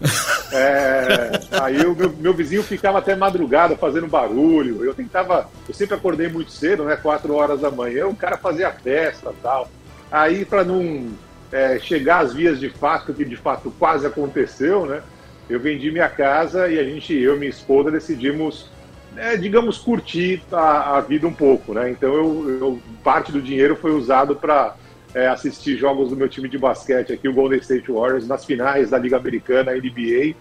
[0.54, 4.84] É, aí o meu, meu, vizinho ficava até madrugada fazendo barulho.
[4.84, 6.96] Eu tentava, eu sempre acordei muito cedo, né?
[6.96, 9.70] Quatro horas da manhã, o cara fazia festa tal.
[10.10, 11.10] Aí, para não
[11.52, 15.02] é, chegar às vias de fato, que de fato quase aconteceu, né?
[15.50, 18.70] Eu vendi minha casa e a gente, eu e minha esposa, decidimos,
[19.18, 21.90] é, digamos, curtir a, a, vida um pouco, né?
[21.90, 24.76] Então, eu, eu parte do dinheiro foi usado para
[25.14, 28.90] é, assistir jogos do meu time de basquete aqui, o Golden State Warriors, nas finais
[28.90, 30.36] da Liga Americana, NBA,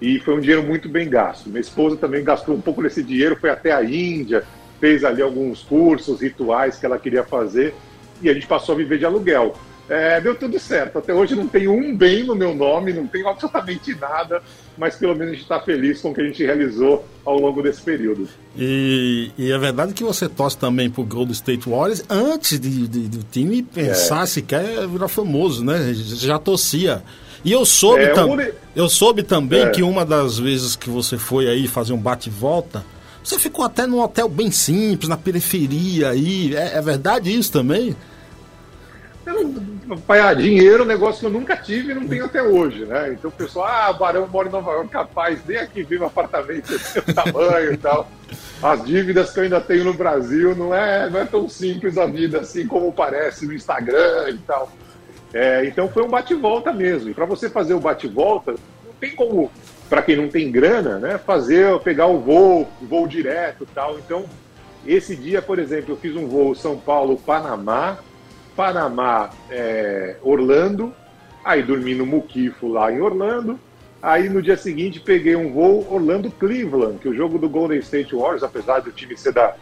[0.00, 1.48] e foi um dinheiro muito bem gasto.
[1.48, 4.44] Minha esposa também gastou um pouco desse dinheiro, foi até a Índia,
[4.80, 7.74] fez ali alguns cursos, rituais que ela queria fazer,
[8.22, 9.54] e a gente passou a viver de aluguel.
[9.88, 10.98] É, deu tudo certo.
[10.98, 14.42] Até hoje não tenho um bem no meu nome, não tenho absolutamente nada,
[14.78, 17.60] mas pelo menos a gente está feliz com o que a gente realizou ao longo
[17.60, 18.28] desse período.
[18.56, 22.86] E, e é verdade que você torce também para o Golden State Warriors antes de,
[22.86, 24.26] de, do time pensar é.
[24.26, 25.92] se quer virar famoso, né?
[25.94, 27.02] Já torcia.
[27.44, 28.36] E eu soube, é, tam
[28.74, 29.70] eu soube também é.
[29.70, 32.84] que uma das vezes que você foi aí fazer um bate-volta,
[33.22, 36.54] você ficou até num hotel bem simples, na periferia aí.
[36.54, 37.96] É, é verdade isso também?
[40.78, 43.12] É um negócio que eu nunca tive e não tenho até hoje, né?
[43.12, 47.00] Então o pessoal, ah, Barão mora em Nova York, capaz, nem aqui vive apartamento desse
[47.14, 48.08] tamanho e tal.
[48.62, 52.06] As dívidas que eu ainda tenho no Brasil não é, não é tão simples a
[52.06, 54.70] vida assim como parece no Instagram e tal.
[55.32, 57.10] É, então foi um bate-volta mesmo.
[57.10, 59.50] E para você fazer o bate-volta, não tem como,
[59.88, 63.98] para quem não tem grana, né, fazer, pegar o voo, voo direto e tal.
[63.98, 64.24] Então,
[64.86, 67.98] esse dia, por exemplo, eu fiz um voo São Paulo-Panamá,
[68.58, 70.92] Panamá, é, Orlando,
[71.44, 73.56] aí dormi no Muquifo lá em Orlando,
[74.02, 78.42] aí no dia seguinte peguei um voo Orlando-Cleveland, que o jogo do Golden State Warriors,
[78.42, 79.54] apesar do time ser da,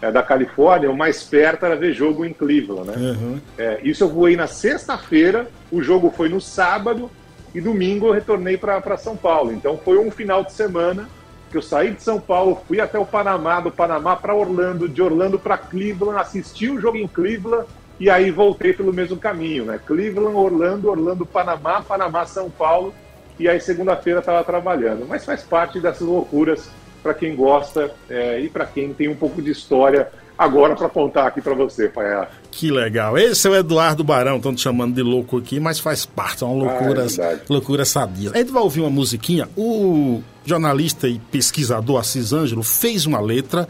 [0.00, 2.96] é, da Califórnia, o mais perto era ver jogo em Cleveland, né?
[2.96, 3.40] Uhum.
[3.58, 7.10] É, isso eu voei na sexta-feira, o jogo foi no sábado,
[7.52, 9.52] e domingo eu retornei para São Paulo.
[9.52, 11.08] Então foi um final de semana
[11.50, 15.02] que eu saí de São Paulo, fui até o Panamá, do Panamá para Orlando, de
[15.02, 17.66] Orlando para Cleveland, assisti o jogo em Cleveland
[17.98, 19.78] e aí voltei pelo mesmo caminho, né?
[19.86, 22.92] Cleveland, Orlando, Orlando, Panamá, Panamá, São Paulo.
[23.38, 25.06] E aí segunda-feira estava trabalhando.
[25.08, 26.68] Mas faz parte dessas loucuras
[27.02, 31.26] para quem gosta é, e para quem tem um pouco de história agora para contar
[31.26, 32.28] aqui para você, Paia.
[32.50, 33.16] Que legal.
[33.16, 36.56] Esse é o Eduardo Barão, estão te chamando de louco aqui, mas faz parte, são
[36.56, 38.32] loucuras, ah, é loucuras sadias.
[38.32, 39.48] A gente vai ouvir uma musiquinha.
[39.56, 43.68] O jornalista e pesquisador Assis Ângelo fez uma letra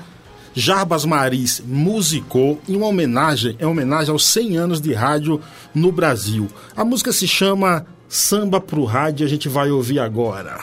[0.55, 5.41] Jarbas Maris musicou em uma homenagem, uma homenagem aos 100 anos de rádio
[5.75, 6.49] no Brasil.
[6.77, 10.61] A música se chama Samba pro Rádio, a gente vai ouvir agora.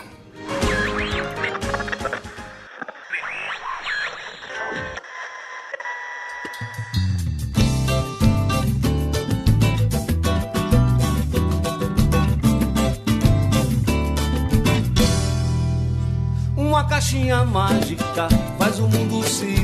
[16.55, 19.60] Uma caixinha mágica faz o mundo se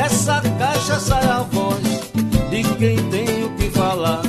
[0.00, 1.82] Dessa caixa sai a voz
[2.48, 4.22] de quem tem o que falar.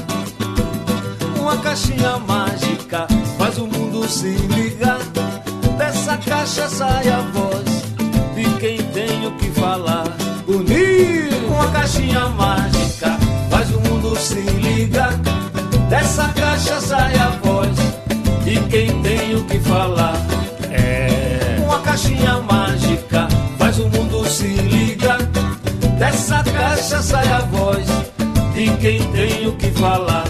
[1.39, 3.07] Uma caixinha mágica
[3.38, 4.99] faz o mundo se ligar.
[5.78, 7.63] Dessa caixa sai a voz
[8.36, 10.03] de quem tem o que falar.
[10.45, 11.47] Bonito!
[11.47, 13.17] Uma caixinha mágica
[13.49, 15.13] faz o mundo se ligar.
[15.88, 17.78] Dessa caixa sai a voz
[18.43, 20.17] de quem tem o que falar.
[20.69, 22.51] É uma caixinha mágica
[26.82, 27.86] caixa sai a voz
[28.55, 30.25] de quem tem o que falar.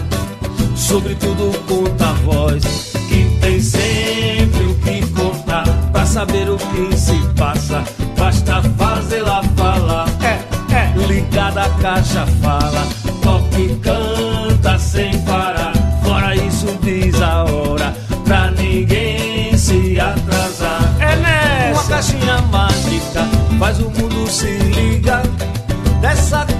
[0.76, 2.62] Sobretudo conta a voz
[3.08, 5.64] que tem sempre o que contar.
[5.90, 7.82] Pra saber o que se passa,
[8.18, 10.06] basta fazê-la falar.
[10.20, 11.06] É, é.
[11.06, 12.86] Ligada a caixa fala,
[13.22, 15.72] toca e canta sem parar.
[16.04, 17.94] Fora isso diz a hora,
[18.26, 20.96] pra ninguém se atrasar.
[21.00, 21.80] É nessa.
[21.80, 23.26] Uma caixinha mágica
[23.58, 25.22] faz o mundo se ligar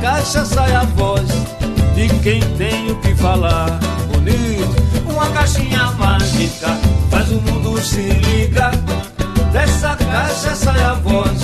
[0.00, 1.28] Caixa sai a voz
[1.94, 3.78] de quem tem o que falar.
[4.12, 6.76] Bonito, uma caixinha mágica
[7.82, 8.70] se liga.
[9.52, 11.38] Dessa caixa sai a voz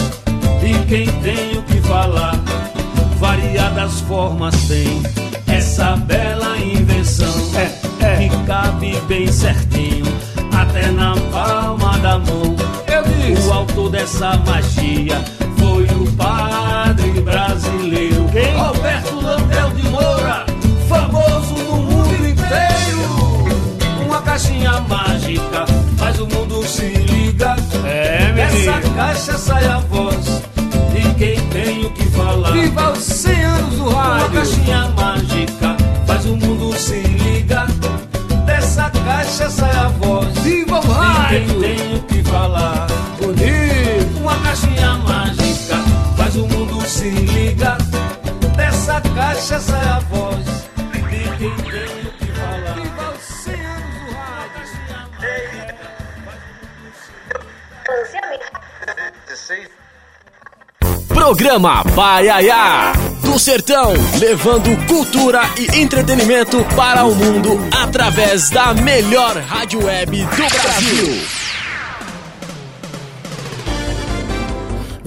[0.61, 2.36] de quem tem o que falar.
[3.18, 5.03] Variadas formas tem
[5.49, 7.34] essa bela invenção
[7.99, 10.07] que cabe bem certinho
[10.57, 12.57] até na palma da mão.
[13.47, 15.22] O autor dessa magia
[15.59, 18.18] foi o padre brasileiro
[18.79, 20.47] Roberto Landel de Moura,
[20.89, 24.07] famoso no mundo inteiro.
[24.07, 25.64] Uma caixinha mágica
[25.97, 27.57] faz o mundo se liga.
[27.85, 28.95] É, Dessa menino.
[28.95, 30.24] caixa sai a voz
[30.93, 32.53] de quem tem o que falar.
[32.53, 34.31] Viva os 100 anos do Uma rádio.
[34.33, 35.76] caixinha mágica
[36.07, 37.66] faz o mundo se liga.
[38.47, 41.47] Dessa caixa sai a voz Viva o de rádio.
[41.61, 42.87] quem tem o que falar.
[43.20, 44.18] Bonito.
[44.20, 45.76] Uma caixinha mágica
[46.16, 47.76] faz o mundo se liga.
[48.89, 51.57] Dessa caixa sai a voz de quem tem o
[52.12, 52.72] que falar.
[52.72, 54.62] Viva os 100 anos do rádio.
[61.07, 62.95] Programa Paiaiá.
[63.22, 70.62] Do Sertão, levando cultura e entretenimento para o mundo através da melhor rádio web do
[70.62, 71.47] Brasil.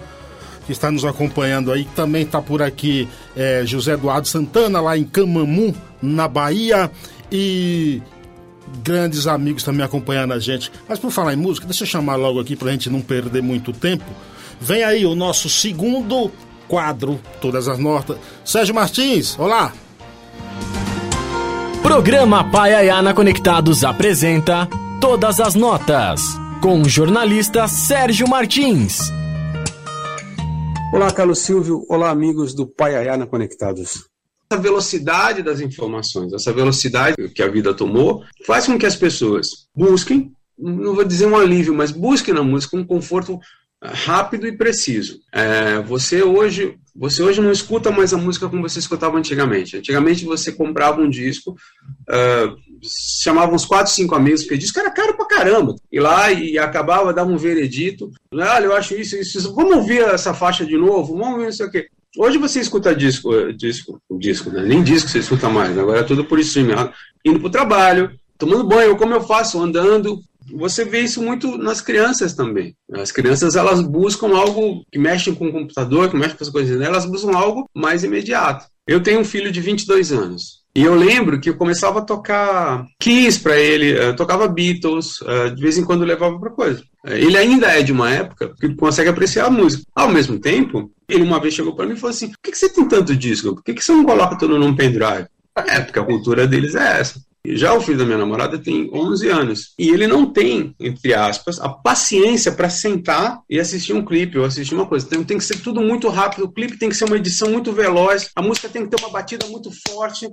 [0.66, 1.86] que está nos acompanhando aí.
[1.96, 6.90] Também está por aqui eh, José Eduardo Santana, lá em Camamu, na Bahia.
[7.32, 8.02] E
[8.83, 10.71] grandes amigos também acompanhando a gente.
[10.89, 13.73] Mas por falar em música, deixa eu chamar logo aqui pra gente não perder muito
[13.73, 14.05] tempo.
[14.61, 16.31] Vem aí o nosso segundo
[16.69, 18.19] quadro, todas as notas.
[18.45, 19.73] Sérgio Martins, olá!
[21.83, 24.69] Programa Paiaiá na Conectados apresenta
[25.01, 26.21] Todas as Notas,
[26.61, 28.99] com o jornalista Sérgio Martins.
[30.93, 31.85] Olá, Carlos Silvio.
[31.89, 34.09] Olá, amigos do Paiaiá na Conectados.
[34.51, 39.66] Essa velocidade das informações, essa velocidade que a vida tomou, faz com que as pessoas
[39.74, 43.38] busquem, não vou dizer um alívio, mas busquem na música um conforto
[43.80, 45.20] ah, rápido e preciso.
[45.32, 49.76] É, você hoje você hoje não escuta mais a música como você escutava antigamente.
[49.76, 51.55] Antigamente você comprava um disco,
[52.09, 52.55] ah,
[53.22, 55.76] chamava uns 4, 5 amigos, porque disco era caro pra caramba.
[55.92, 58.11] E lá e acabava, dava um veredito.
[58.32, 59.55] Olha, eu acho isso, isso, isso.
[59.55, 61.18] Vamos ouvir essa faixa de novo?
[61.18, 61.88] Vamos ver não sei o quê.
[62.17, 64.62] Hoje você escuta disco, eh, disco, disco, né?
[64.62, 66.73] nem disco você escuta mais, agora é tudo por streaming.
[66.73, 66.93] Ah,
[67.25, 70.21] Indo pro trabalho, tomando banho, como eu faço, andando.
[70.55, 72.75] Você vê isso muito nas crianças também.
[72.93, 76.79] As crianças elas buscam algo que mexe com o computador, que mexe com as coisas,
[76.79, 76.87] né?
[76.87, 78.67] elas buscam algo mais imediato.
[78.87, 80.64] Eu tenho um filho de 22 anos.
[80.77, 85.49] E eu lembro que eu começava a tocar Kiss para ele, eh, tocava Beatles, eh,
[85.49, 86.85] de vez em quando levava para coisa.
[87.07, 89.85] Eh, Ele ainda é de uma época que consegue apreciar a música.
[89.95, 92.59] Ao mesmo tempo, ele uma vez chegou para mim e falou assim: por que, que
[92.59, 93.55] você tem tanto disco?
[93.55, 95.27] Por que, que você não coloca tudo num pendrive?
[95.57, 97.22] É, porque a cultura deles é essa.
[97.55, 99.72] Já o filho da minha namorada tem 11 anos.
[99.79, 104.45] E ele não tem, entre aspas, a paciência para sentar e assistir um clipe ou
[104.45, 105.07] assistir uma coisa.
[105.07, 106.45] Então tem que ser tudo muito rápido.
[106.45, 108.31] O clipe tem que ser uma edição muito veloz.
[108.35, 110.29] A música tem que ter uma batida muito forte.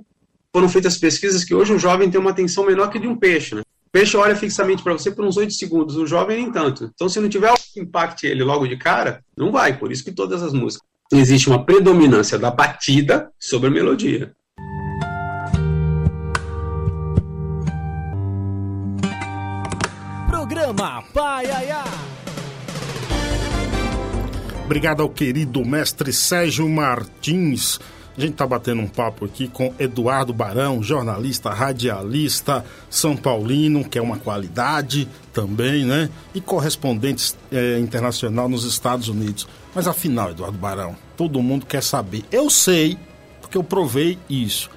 [0.54, 3.56] Foram feitas pesquisas que hoje um jovem tem uma atenção menor que de um peixe,
[3.56, 3.62] né?
[3.62, 6.92] O peixe olha fixamente para você por uns 8 segundos, o jovem nem tanto.
[6.94, 9.76] Então, se não tiver algo que impacte ele logo de cara, não vai.
[9.76, 10.86] Por isso que todas as músicas.
[11.12, 14.32] Existe uma predominância da batida sobre a melodia.
[20.28, 21.84] Programa Paiaiá.
[24.64, 27.80] Obrigado ao querido mestre Sérgio Martins.
[28.16, 33.98] A gente está batendo um papo aqui com Eduardo Barão, jornalista, radialista, São Paulino, que
[33.98, 36.08] é uma qualidade também, né?
[36.32, 39.48] E correspondente eh, internacional nos Estados Unidos.
[39.74, 42.22] Mas afinal, Eduardo Barão, todo mundo quer saber.
[42.30, 42.96] Eu sei,
[43.40, 44.70] porque eu provei isso.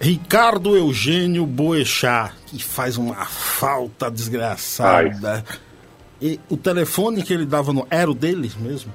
[0.00, 5.44] Ricardo Eugênio Boechat, que faz uma falta desgraçada.
[6.20, 7.86] E o telefone que ele dava no.
[7.88, 8.92] Era o dele mesmo?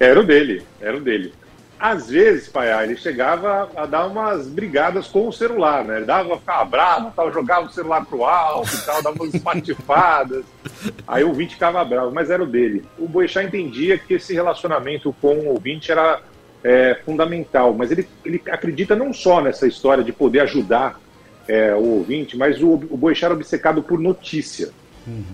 [0.00, 1.32] Era o dele, era o dele.
[1.78, 5.98] Às vezes, pai, ele chegava a dar umas brigadas com o celular, né?
[5.98, 10.44] Ele dava, ficava bravo, tal, jogava o celular pro alto e tal, dava umas patifadas.
[11.06, 12.84] Aí o ouvinte ficava bravo, mas era o dele.
[12.98, 16.20] O Boechat entendia que esse relacionamento com o ouvinte era
[16.64, 21.00] é, fundamental, mas ele, ele acredita não só nessa história de poder ajudar
[21.46, 24.70] é, o ouvinte, mas o, o Boechat era obcecado por notícia.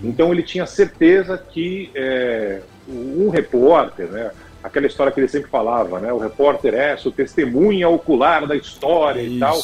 [0.03, 4.31] Então ele tinha certeza que é, um repórter, né,
[4.65, 6.11] aquela história que ele sempre falava, né?
[6.11, 9.61] O repórter é o testemunha ocular da história e tal.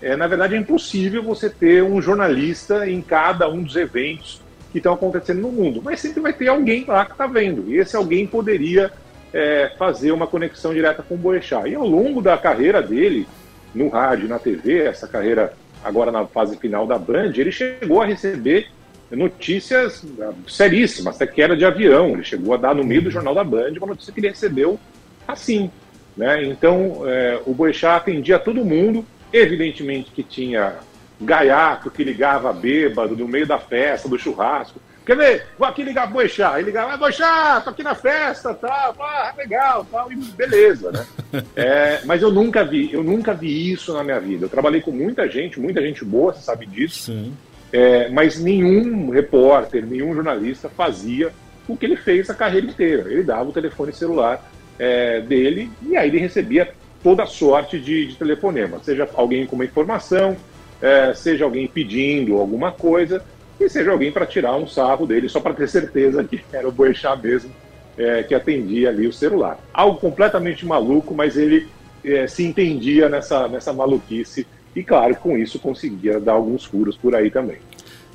[0.00, 4.40] É, na verdade, é impossível você ter um jornalista em cada um dos eventos
[4.72, 7.76] que estão acontecendo no mundo, mas sempre vai ter alguém lá que está vendo, e
[7.76, 8.90] esse alguém poderia
[9.34, 11.68] é, fazer uma conexão direta com o Boechat.
[11.68, 13.26] E ao longo da carreira dele,
[13.74, 15.52] no rádio, na TV, essa carreira
[15.84, 18.68] agora na fase final da Band, ele chegou a receber
[19.16, 22.10] notícias ah, seríssimas, até que era de avião.
[22.10, 24.78] Ele chegou a dar no meio do jornal da Band uma notícia que ele recebeu
[25.26, 25.70] assim.
[26.16, 26.44] Né?
[26.44, 30.74] Então, é, o Boechat atendia todo mundo, evidentemente que tinha
[31.20, 34.80] gaiato que ligava bêbado no meio da festa, do churrasco.
[35.04, 35.46] Quer ver?
[35.58, 36.56] Vou aqui ligar pro Boechat.
[36.56, 41.06] Ele ligava, ah, Boechat, tô aqui na festa, tal, ah, legal, tal, e beleza, né?
[41.54, 44.44] É, mas eu nunca vi, eu nunca vi isso na minha vida.
[44.46, 47.12] Eu trabalhei com muita gente, muita gente boa, você sabe disso.
[47.12, 47.32] Sim.
[47.72, 51.30] É, mas nenhum repórter, nenhum jornalista fazia
[51.68, 53.10] o que ele fez a carreira inteira.
[53.10, 58.16] Ele dava o telefone celular é, dele e aí ele recebia toda sorte de, de
[58.16, 60.36] telefonema, seja alguém com uma informação,
[60.82, 63.22] é, seja alguém pedindo alguma coisa,
[63.58, 66.72] e seja alguém para tirar um sarro dele, só para ter certeza que era o
[66.72, 67.50] Boechat mesmo
[67.96, 69.58] é, que atendia ali o celular.
[69.72, 71.68] Algo completamente maluco, mas ele
[72.02, 77.14] é, se entendia nessa, nessa maluquice e, claro, com isso conseguia dar alguns furos por
[77.14, 77.58] aí também.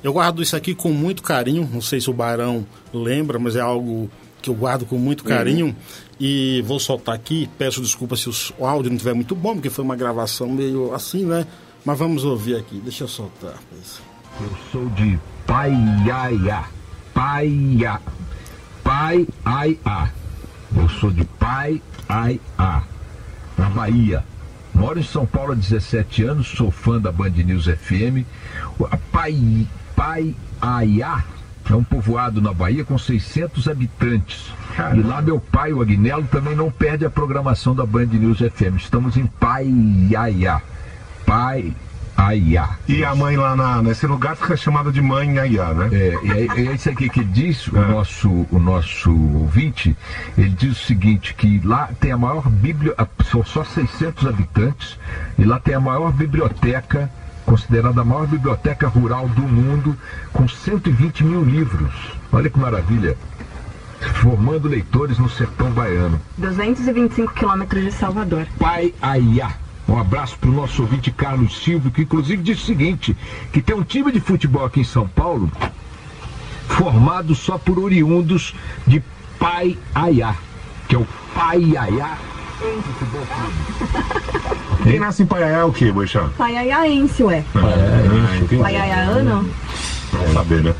[0.02, 3.60] Eu guardo isso aqui com muito carinho, não sei se o Barão lembra, mas é
[3.60, 5.66] algo que eu guardo com muito carinho.
[5.66, 5.74] Uhum.
[6.20, 8.28] E vou soltar aqui, peço desculpa se
[8.58, 11.46] o áudio não estiver muito bom, porque foi uma gravação meio assim, né?
[11.84, 13.54] Mas vamos ouvir aqui, deixa eu soltar.
[14.40, 16.64] Eu sou de Paiaia.
[17.12, 18.00] Paia.
[18.82, 20.08] Pai, ai, a.
[20.76, 22.82] Eu sou de Pai, ai, a.
[23.56, 24.24] Na Bahia.
[24.76, 28.26] Moro em São Paulo há 17 anos, sou fã da Band News FM.
[29.10, 29.66] Pai,
[29.96, 31.24] Pai, Aiá
[31.68, 34.52] é um povoado na Bahia com 600 habitantes.
[34.76, 35.00] Caramba.
[35.00, 38.76] E lá meu pai, o Agnello, também não perde a programação da Band News FM.
[38.76, 40.60] Estamos em Paiaiá.
[41.24, 41.74] Pai
[42.16, 42.76] Aiá.
[42.88, 45.88] E a mãe lá na, nesse lugar fica chamada de mãe Aiá, né?
[45.92, 47.78] É, e é, é isso aqui que diz é.
[47.78, 49.96] o, nosso, o nosso ouvinte.
[50.36, 52.94] Ele diz o seguinte, que lá tem a maior bíblia,
[53.30, 54.98] são só 600 habitantes,
[55.38, 57.10] e lá tem a maior biblioteca,
[57.44, 59.96] considerada a maior biblioteca rural do mundo,
[60.32, 61.92] com 120 mil livros.
[62.32, 63.16] Olha que maravilha
[64.14, 66.20] formando leitores no sertão baiano.
[66.38, 68.46] 225 quilômetros de Salvador.
[68.58, 69.65] Pai Aiá.
[69.88, 73.16] Um abraço para o nosso ouvinte Carlos Silvio, que inclusive disse o seguinte:
[73.52, 75.50] que tem um time de futebol aqui em São Paulo
[76.68, 78.54] formado só por oriundos
[78.86, 79.02] de
[79.38, 80.34] Pai Aiá,
[80.88, 82.18] que é o Pai Aiá
[82.58, 84.82] Futebol Clube.
[84.82, 86.30] Quem nasce em Paiaiá é o quê, Boixão?
[86.38, 87.44] Paiaiaense, ué.
[87.52, 88.56] Paiaiaense.
[88.56, 89.44] Paiaiana.
[90.10, 90.74] Pra saber, né?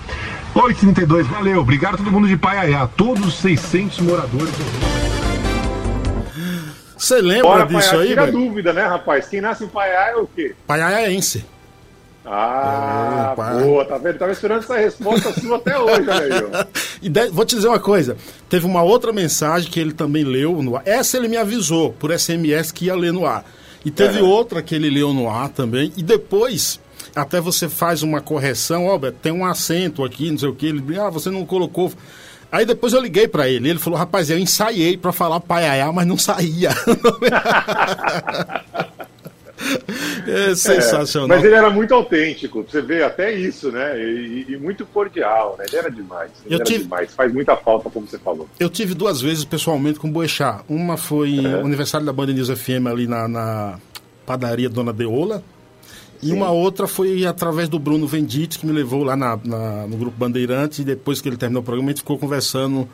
[0.54, 1.60] 832, valeu.
[1.60, 4.54] Obrigado a todo mundo de Paiaiá, todos os 600 moradores.
[6.96, 8.38] Você lembra Bora, disso Paiá, aí, tira velho?
[8.38, 9.26] dúvida, né, rapaz?
[9.28, 10.54] Quem nasce em Paiá é o quê?
[10.66, 11.44] Paiaiaense.
[12.28, 14.18] Ah, É, boa, tá vendo?
[14.18, 16.68] Tava esperando essa resposta sua até hoje, olha.
[17.00, 18.16] E de- vou te dizer uma coisa:
[18.48, 20.82] teve uma outra mensagem que ele também leu no ar.
[20.84, 23.44] Essa ele me avisou por SMS que ia ler no ar.
[23.84, 24.22] E teve É.
[24.22, 25.92] outra que ele leu no ar também.
[25.96, 26.80] E depois,
[27.14, 30.66] até você faz uma correção: ó, tem um acento aqui, não sei o que.
[30.66, 31.92] Ele ah, você não colocou.
[32.50, 33.68] Aí depois eu liguei pra ele.
[33.70, 36.70] Ele falou: rapaz, eu ensaiei pra falar paiaiá, mas não saía.
[40.28, 41.36] é sensacional.
[41.36, 43.98] É, mas ele era muito autêntico, você vê até isso, né?
[43.98, 45.64] E, e muito cordial, né?
[45.68, 46.30] Ele era demais.
[46.44, 47.14] Ele Eu era tive- demais.
[47.14, 48.48] Faz muita falta, como você falou.
[48.60, 50.62] Eu tive duas vezes pessoalmente com o Boechat.
[50.68, 53.78] Uma foi aniversário da Banda News FM ali na, na
[54.24, 55.42] padaria Dona Deola.
[56.22, 59.96] E uma outra foi através do Bruno Venditti, que me levou lá na- na- no
[59.96, 60.78] Grupo Bandeirantes.
[60.80, 62.88] E depois que ele terminou o programa, a gente ficou conversando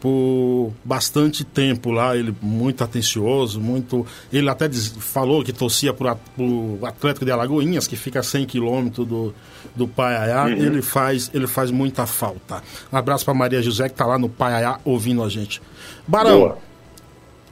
[0.00, 2.16] por bastante tempo lá.
[2.16, 4.04] Ele muito atencioso, muito...
[4.32, 8.44] Ele até diz- falou que torcia para o Atlético de Alagoinhas, que fica a 100
[8.46, 9.32] quilômetros do,
[9.76, 10.44] do Paiaiá.
[10.46, 10.50] Uhum.
[10.60, 12.62] Ele, faz, ele faz muita falta.
[12.92, 15.62] Um abraço para Maria José, que está lá no Paiaiá ouvindo a gente.
[16.06, 16.58] Barão, Boa.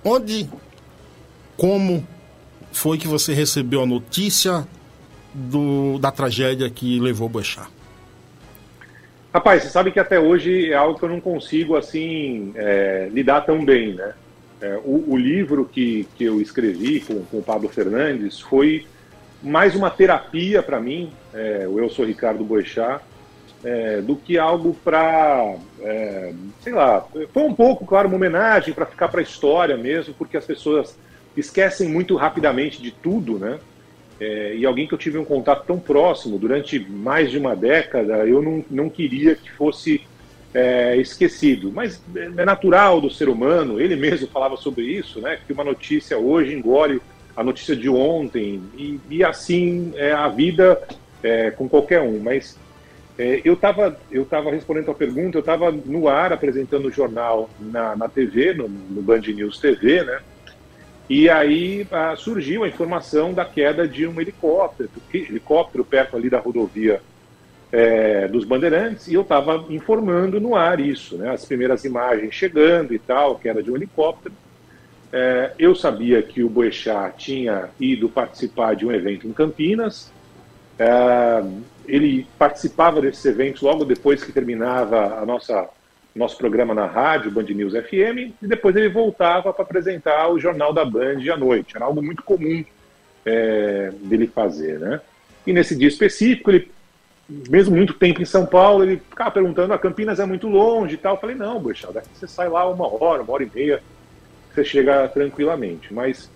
[0.05, 0.49] onde,
[1.57, 2.05] como
[2.73, 4.66] foi que você recebeu a notícia
[5.33, 7.68] do, da tragédia que levou Boechat?
[9.33, 13.43] Rapaz, você sabe que até hoje é algo que eu não consigo, assim, é, lidar
[13.43, 14.12] tão bem, né?
[14.61, 18.87] É, o, o livro que, que eu escrevi com, com o Pablo Fernandes foi
[19.43, 23.03] mais uma terapia para mim, é, o Eu Sou Ricardo Boechat,
[23.62, 25.55] é, do que algo para,
[26.62, 30.37] sei lá, foi um pouco, claro, uma homenagem para ficar para a história mesmo, porque
[30.37, 30.97] as pessoas
[31.37, 33.59] esquecem muito rapidamente de tudo, né?
[34.21, 38.27] É, e alguém que eu tive um contato tão próximo durante mais de uma década,
[38.27, 40.03] eu não, não queria que fosse
[40.55, 41.73] é, esquecido.
[41.73, 45.39] Mas é natural do ser humano, ele mesmo falava sobre isso, né?
[45.47, 47.01] Que uma notícia hoje engole
[47.37, 50.79] a notícia de ontem, e, e assim é a vida
[51.23, 52.18] é, com qualquer um.
[52.18, 52.59] Mas
[53.18, 57.49] é, eu estava eu tava respondendo a pergunta, eu estava no ar apresentando o jornal
[57.59, 60.21] na, na TV, no, no Band News TV, né?
[61.11, 66.39] E aí ah, surgiu a informação da queda de um helicóptero, helicóptero perto ali da
[66.39, 67.03] rodovia
[67.73, 71.31] é, dos Bandeirantes, e eu estava informando no ar isso, né?
[71.31, 74.33] As primeiras imagens chegando e tal, queda de um helicóptero.
[75.13, 80.13] É, eu sabia que o Boechat tinha ido participar de um evento em Campinas.
[80.79, 81.43] É,
[81.89, 85.69] ele participava desses eventos logo depois que terminava a nossa
[86.21, 90.73] nosso programa na rádio, Band News FM, e depois ele voltava para apresentar o jornal
[90.73, 91.75] da Band à noite.
[91.75, 92.62] Era algo muito comum
[93.25, 95.01] é, dele fazer, né?
[95.47, 96.71] E nesse dia específico, ele,
[97.49, 100.95] mesmo muito tempo em São Paulo, ele ficava perguntando: a ah, Campinas é muito longe
[100.95, 101.14] e tal.
[101.14, 103.83] Eu falei: não, Boixá, daqui você sai lá uma hora, uma hora e meia,
[104.53, 105.93] você chega tranquilamente.
[105.93, 106.31] Mas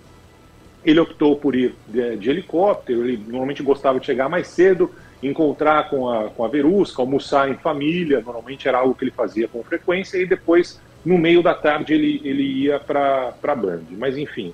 [0.83, 4.91] ele optou por ir de, de helicóptero, ele normalmente gostava de chegar mais cedo
[5.29, 9.49] encontrar com a, com a Verusca, almoçar em família, normalmente era algo que ele fazia
[9.49, 13.83] com frequência, e depois, no meio da tarde, ele, ele ia para a Band.
[13.93, 14.53] Mas, enfim,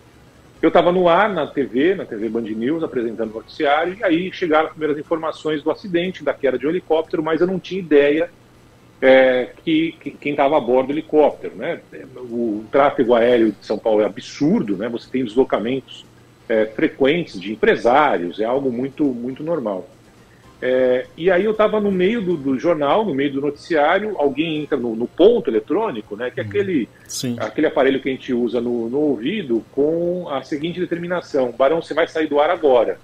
[0.63, 4.33] eu estava no ar, na TV, na TV Band News, apresentando o noticiário, e aí
[4.33, 7.81] chegaram as primeiras informações do acidente, da queda de um helicóptero, mas eu não tinha
[7.81, 8.31] ideia
[9.01, 11.57] é, que, que, quem estava a bordo do helicóptero.
[11.57, 11.81] Né?
[12.17, 14.89] O, tráfego aéreo de São Paulo é absurdo, né?
[14.89, 16.05] você tem deslocamentos
[16.49, 19.89] é, frequentes de empresários, é algo muito, muito normal.
[20.63, 24.63] É, e aí eu estava no meio do, do, jornal, no meio do noticiário, alguém
[24.63, 26.87] entra no, no ponto eletrônico, né, que é aquele,
[27.39, 31.95] aquele aparelho que a gente usa no, no, ouvido com a seguinte determinação, Barão, você
[31.95, 32.99] vai sair do ar agora.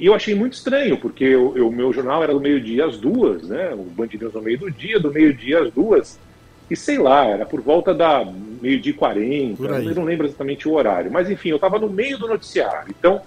[0.00, 3.72] E eu achei muito estranho, porque o meu jornal era do meio-dia às duas, né,
[3.72, 6.18] o Band News no meio do dia, do meio-dia às duas,
[6.68, 8.24] e sei lá, era por volta da
[8.60, 12.18] meio-dia e quarenta, eu não lembro exatamente o horário, mas enfim, eu estava no meio
[12.18, 13.22] do noticiário, então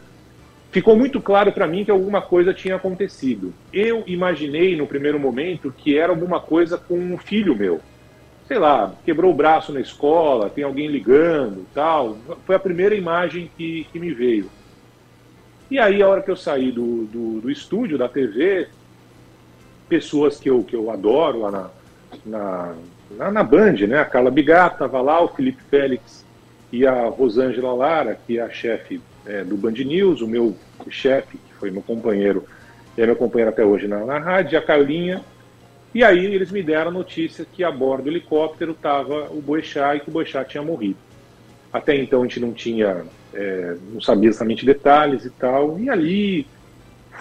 [0.72, 3.54] ficou muito claro para mim que alguma coisa tinha acontecido.
[3.74, 7.82] Eu imaginei no primeiro momento que era alguma coisa com um filho meu.
[8.48, 12.18] Sei lá, quebrou o braço na escola, tem alguém ligando tal.
[12.46, 14.50] Foi a primeira imagem que, que me veio.
[15.70, 18.68] E aí, a hora que eu saí do, do, do estúdio, da TV,
[19.88, 21.70] pessoas que eu, que eu adoro lá na,
[22.26, 22.76] na,
[23.12, 24.00] na, na Band, né?
[24.00, 26.26] A Carla Bigato estava lá, o Felipe Félix
[26.72, 30.56] e a Rosângela Lara, que é a chefe é, do Band News, o meu
[30.90, 32.46] chefe, que foi meu companheiro,
[32.98, 35.22] é meu companheiro até hoje na, na rádio, a Carlinha.
[35.94, 39.98] E aí eles me deram a notícia que a bordo do helicóptero estava o Boechat
[39.98, 40.98] e que o Boechat tinha morrido.
[41.72, 45.80] Até então a gente não tinha, é, não sabia exatamente detalhes e tal.
[45.80, 46.48] E ali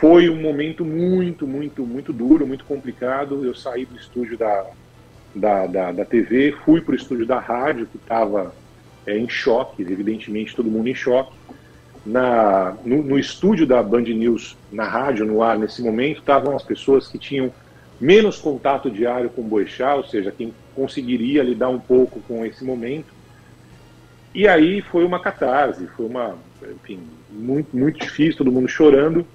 [0.01, 3.45] foi um momento muito, muito, muito duro, muito complicado.
[3.45, 4.67] Eu saí do estúdio da,
[5.35, 8.55] da, da, da TV, fui para o estúdio da rádio, que estava
[9.07, 11.33] é, em choque, evidentemente todo mundo em choque
[12.09, 16.63] na, no, no, estúdio da Band News, na rádio, no ar, nesse momento, estavam as
[16.63, 17.53] pessoas que tinham
[18.01, 23.13] menos contato diário com Boechat, ou seja, quem conseguiria lidar um pouco com esse momento.
[24.35, 27.01] E aí foi uma catarse, foi uma, enfim,
[27.31, 29.27] muito, muito difícil, todo mundo chorando,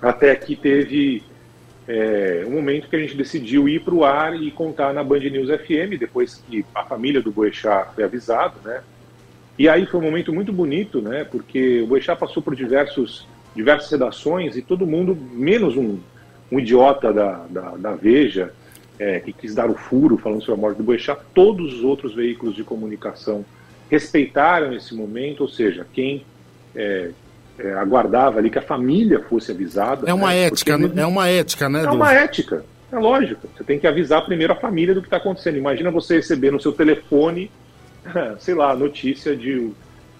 [0.00, 1.22] até que teve
[1.88, 5.20] é, um momento que a gente decidiu ir para o ar e contar na Band
[5.20, 8.82] News FM, depois que a família do Boechat foi avisado, né?
[9.58, 11.24] E aí foi um momento muito bonito, né?
[11.24, 15.98] Porque o Boechat passou por diversos, diversas redações e todo mundo, menos um,
[16.50, 18.52] um idiota da, da, da Veja,
[18.98, 22.14] é, que quis dar o furo falando sobre a morte do Boechat, todos os outros
[22.14, 23.44] veículos de comunicação
[23.90, 26.24] respeitaram esse momento, ou seja, quem
[26.74, 27.10] é,
[27.58, 30.08] é, aguardava ali que a família fosse avisada.
[30.08, 30.44] É uma né?
[30.44, 31.82] ética, Porque, é uma ética, né?
[31.82, 31.94] É do...
[31.94, 33.46] uma ética, é lógico.
[33.54, 35.58] Você tem que avisar primeiro a família do que está acontecendo.
[35.58, 37.50] Imagina você receber no seu telefone
[38.38, 39.70] sei lá, notícia de,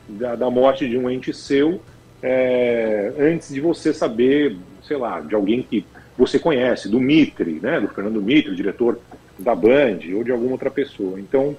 [0.08, 1.80] da, da morte de um ente seu
[2.22, 5.84] é, antes de você saber, sei lá, de alguém que
[6.16, 8.98] você conhece, do Mitre, né, do Fernando Mitre, diretor
[9.38, 11.18] da Band, ou de alguma outra pessoa.
[11.18, 11.56] Então,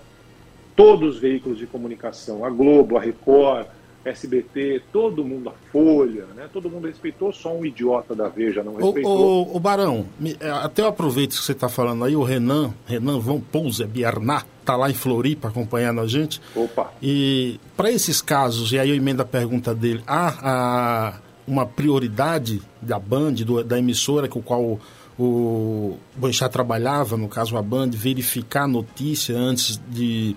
[0.75, 3.67] todos os veículos de comunicação, a Globo, a Record,
[4.05, 6.47] SBT, todo mundo, a Folha, né?
[6.51, 9.17] Todo mundo respeitou, só um idiota da Veja não respeitou.
[9.17, 10.05] O, o, o Barão,
[10.39, 14.43] é, até eu aproveito que você está falando aí, o Renan, Renan Van Pousa Biarná,
[14.65, 16.41] tá lá em Floripa acompanhando a gente.
[16.55, 16.93] Opa!
[17.01, 21.13] E para esses casos, e aí eu emendo a pergunta dele, há, há
[21.47, 24.79] uma prioridade da Band, do, da emissora com o qual
[25.17, 30.35] o Boixá trabalhava, no caso a Band, verificar a notícia antes de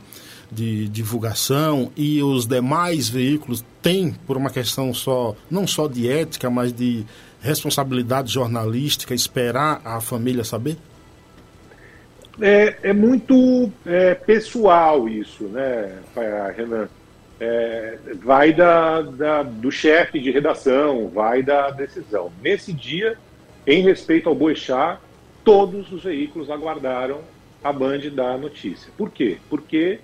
[0.50, 6.48] de divulgação e os demais veículos têm, por uma questão só, não só de ética,
[6.50, 7.04] mas de
[7.40, 10.76] responsabilidade jornalística, esperar a família saber?
[12.40, 15.98] É, é muito é, pessoal isso, né,
[16.56, 16.88] Renan?
[17.38, 22.32] É, vai da, da- do chefe de redação, vai da decisão.
[22.42, 23.18] Nesse dia,
[23.66, 24.98] em respeito ao Boechat,
[25.44, 27.20] todos os veículos aguardaram
[27.62, 28.90] a Band dar a notícia.
[28.96, 29.38] Por quê?
[29.50, 30.00] Porque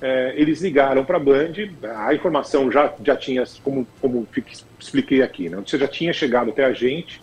[0.00, 1.52] é, eles ligaram para a Band,
[1.96, 4.26] a informação já, já tinha, como, como
[4.78, 5.56] expliquei aqui, né?
[5.64, 7.20] Você já tinha chegado até a gente.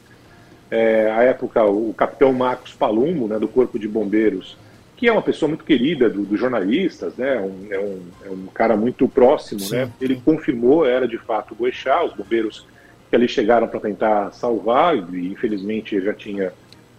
[0.71, 4.57] É, à época, o capitão Marcos Palumbo, né, do Corpo de Bombeiros,
[4.97, 8.45] que é uma pessoa muito querida do- dos jornalistas, né, um- é, um, é um
[8.47, 12.65] cara muito próximo, né, ele confirmou, era de fato o Boechat, os bombeiros
[13.09, 16.51] que ali chegaram para tentar salvar, e infelizmente já tinha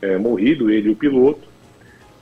[0.03, 1.49] é, morrido, ele e o piloto.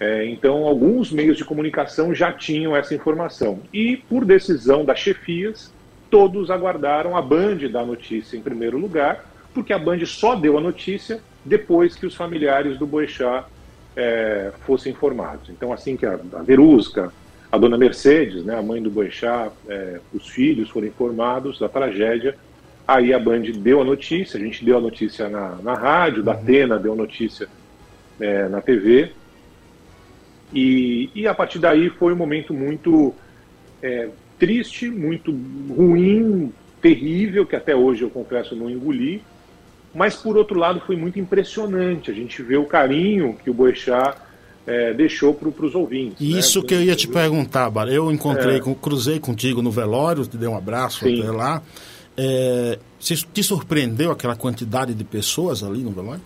[0.03, 3.61] É, então, alguns meios de comunicação já tinham essa informação.
[3.73, 5.73] E, por decisão das chefias,
[6.11, 9.25] todos aguardaram a Band dar notícia em primeiro lugar,
[9.55, 13.47] porque a Band só deu a notícia depois que os familiares do Boechat
[13.97, 15.49] é, fossem informados.
[15.51, 17.13] Então, assim que a, a Verusca,
[17.53, 22.37] a dona Mercedes, né, a mãe do Boechat, é, os filhos foram informados da tragédia,
[22.89, 26.33] aí a Band deu a notícia, a gente deu a notícia na, na rádio, da
[26.33, 27.47] Atena deu a notícia
[28.19, 29.13] é, na TV,
[30.55, 33.15] e, e a partir daí foi um momento muito
[33.83, 35.31] é, triste, muito
[35.75, 39.23] ruim, terrível, que até hoje eu confesso não engoli,
[39.95, 44.17] mas por outro lado foi muito impressionante a gente ver o carinho que o Boechat
[44.67, 46.21] é, deixou para os ouvintes.
[46.21, 46.39] né?
[46.39, 47.93] Isso que eu ia te perguntar, Bara.
[47.93, 48.61] Eu encontrei, É.
[48.61, 51.21] com, cruzei contigo no velório, te dei um abraço Sim.
[51.21, 51.63] até lá.
[52.17, 56.21] É, te surpreendeu aquela quantidade de pessoas ali no velório?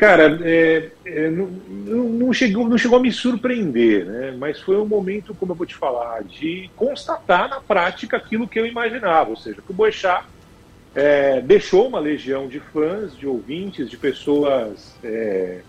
[0.00, 4.30] Cara, é, é, não, não- chegou, não chegou a me surpreender, né?
[4.38, 8.58] mas foi um momento, como eu vou te falar, de constatar na prática aquilo que
[8.58, 10.24] eu imaginava, ou seja, que o Boechat
[10.94, 15.64] é, deixou uma legião de fãs, de ouvintes, de pessoas é,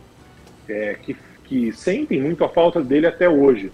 [0.70, 3.74] é, que, que sentem muito a falta dele até hoje.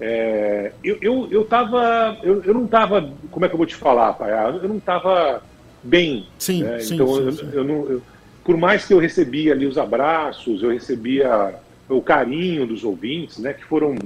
[0.00, 3.74] É, eu, eu, eu, tava, eu, eu não estava, como é que eu vou te
[3.74, 4.30] falar, pai?
[4.30, 5.42] Eu não estava
[5.82, 6.24] bem.
[6.38, 6.78] Sim, né?
[6.78, 7.50] sim, então, sim, eu, sim.
[7.54, 8.02] eu não, eu-
[8.44, 11.54] por mais que eu recebia ali os abraços, eu recebia
[11.88, 13.96] o carinho dos ouvintes, né, que foram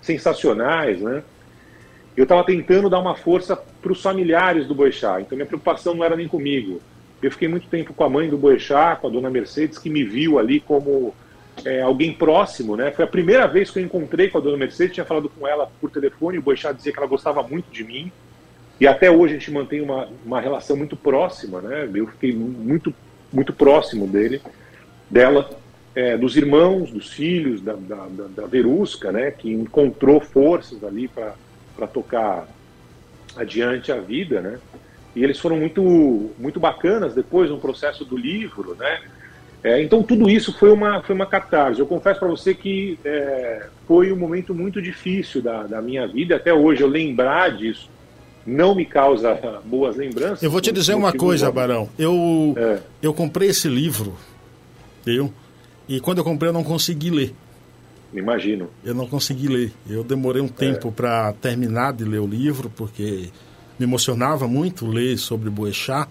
[0.00, 1.22] sensacionais, né?
[2.16, 6.04] Eu estava tentando dar uma força para os familiares do Boechat, então minha preocupação não
[6.04, 6.80] era nem comigo.
[7.22, 10.02] Eu fiquei muito tempo com a mãe do Boechat, com a dona Mercedes, que me
[10.02, 11.14] viu ali como
[11.64, 12.90] é, alguém próximo, né?
[12.90, 15.70] Foi a primeira vez que eu encontrei com a dona Mercedes, tinha falado com ela
[15.80, 18.10] por telefone, o Boechat dizia que ela gostava muito de mim,
[18.80, 21.88] e até hoje a gente mantém uma, uma relação muito próxima, né?
[21.92, 22.94] Eu fiquei muito,
[23.32, 24.40] muito próximo dele,
[25.10, 25.50] dela,
[25.94, 29.30] é, dos irmãos, dos filhos, da, da, da, da Verusca, né?
[29.30, 32.46] Que encontrou forças ali para tocar
[33.36, 34.58] adiante a vida, né?
[35.14, 39.00] E eles foram muito, muito bacanas depois no processo do livro, né?
[39.62, 41.80] É, então tudo isso foi uma, foi uma catarse.
[41.80, 46.36] Eu confesso para você que é, foi um momento muito difícil da, da minha vida.
[46.36, 47.90] Até hoje eu lembrar disso
[48.48, 49.34] não me causa
[49.64, 50.42] boas lembranças.
[50.42, 51.88] Eu vou te dizer uma coisa, Barão.
[51.98, 52.80] Eu, É.
[53.02, 54.14] eu comprei esse livro,
[55.06, 55.32] eu,
[55.88, 57.34] e quando eu comprei eu não consegui ler.
[58.12, 58.70] Imagino.
[58.82, 59.72] Eu não consegui ler.
[59.88, 63.28] Eu demorei um tempo para terminar de ler o livro, porque
[63.78, 66.08] me emocionava muito ler sobre Boechat,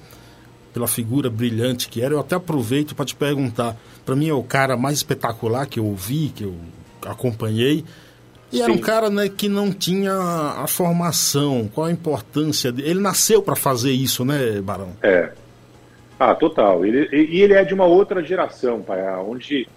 [0.72, 2.14] pela figura brilhante que era.
[2.14, 3.76] Eu até aproveito para te perguntar.
[4.06, 6.54] Para mim é o cara mais espetacular que eu vi, que eu
[7.04, 7.84] acompanhei.
[8.52, 12.90] E era um cara né, que não tinha a formação, qual a importância dele.
[12.90, 14.94] Ele nasceu para fazer isso, né, Barão?
[15.02, 15.32] É.
[16.20, 16.86] Ah, total.
[16.86, 19.68] E ele é de uma outra geração, pai, onde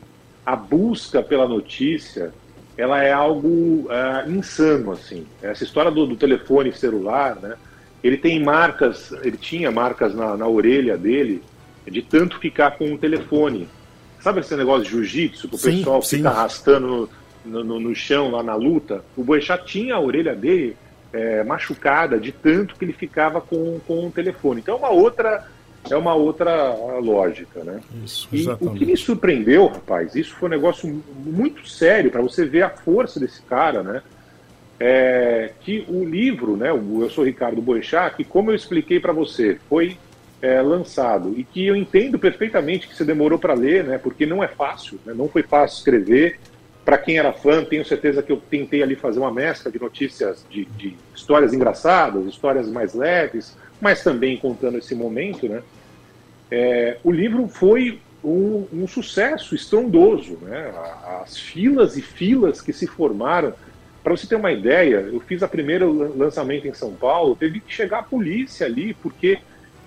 [0.46, 2.32] a busca pela notícia
[2.76, 5.26] ela é algo ah, insano, assim.
[5.42, 7.56] Essa história do, do telefone celular, né?
[8.02, 11.42] Ele tem marcas, ele tinha marcas na, na orelha dele
[11.86, 13.68] de tanto ficar com o telefone.
[14.20, 16.16] Sabe esse negócio de jiu-jitsu, que o Sim, pessoal sim.
[16.18, 17.08] fica arrastando no,
[17.44, 19.04] no, no chão lá na luta?
[19.16, 20.76] O Boechat tinha a orelha dele
[21.12, 24.60] é, machucada de tanto que ele ficava com, com o telefone.
[24.60, 25.46] Então é uma outra,
[25.88, 27.80] é uma outra lógica, né?
[28.04, 32.44] Isso, E o que me surpreendeu, rapaz, isso foi um negócio muito sério para você
[32.44, 34.02] ver a força desse cara, né?
[34.78, 39.12] É, que o livro, né, o Eu Sou Ricardo Boechat, que como eu expliquei para
[39.12, 39.98] você, foi
[40.40, 44.42] é, lançado e que eu entendo perfeitamente que você demorou para ler, né, porque não
[44.42, 46.40] é fácil, né, não foi fácil escrever.
[46.90, 50.44] Para quem era fã, tenho certeza que eu tentei ali fazer uma mescla de notícias,
[50.50, 55.62] de, de histórias engraçadas, histórias mais leves, mas também contando esse momento, né?
[56.50, 60.74] É, o livro foi um, um sucesso estrondoso, né?
[61.22, 63.54] As filas e filas que se formaram.
[64.02, 67.60] Para você ter uma ideia, eu fiz a primeira lan- lançamento em São Paulo, teve
[67.60, 69.38] que chegar a polícia ali, porque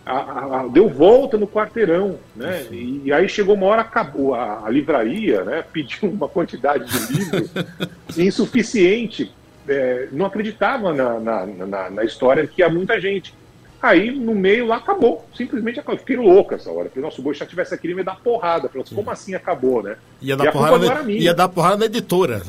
[0.05, 2.65] a- a- deu volta no quarteirão, né?
[2.71, 5.63] E, aí chegou uma hora, acabou a, a livraria, né?
[5.71, 7.49] Pediu uma quantidade de livros
[8.17, 9.31] insuficiente,
[9.67, 13.33] é, não acreditava na, na, na, na história que há muita gente.
[13.81, 15.99] Aí no meio lá acabou, simplesmente acabou.
[15.99, 16.87] Fiquei louco essa hora.
[16.89, 18.69] Falei, nossa, o Boixá tivesse aqui, ele ia dar porrada.
[18.69, 19.97] Falei, como assim acabou, né?
[20.21, 22.41] Ia E dar, a culpa porrada na, ia dar porrada na editora.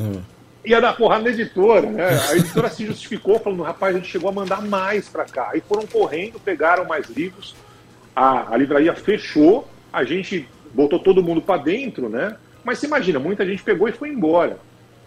[0.65, 2.09] Ia dar porrada na editora, né?
[2.31, 5.51] A editora se justificou, falando, rapaz, a gente chegou a mandar mais para cá.
[5.53, 7.55] Aí foram correndo, pegaram mais livros,
[8.15, 12.37] a, a livraria fechou, a gente botou todo mundo para dentro, né?
[12.65, 14.59] Mas você imagina, muita gente pegou e foi embora.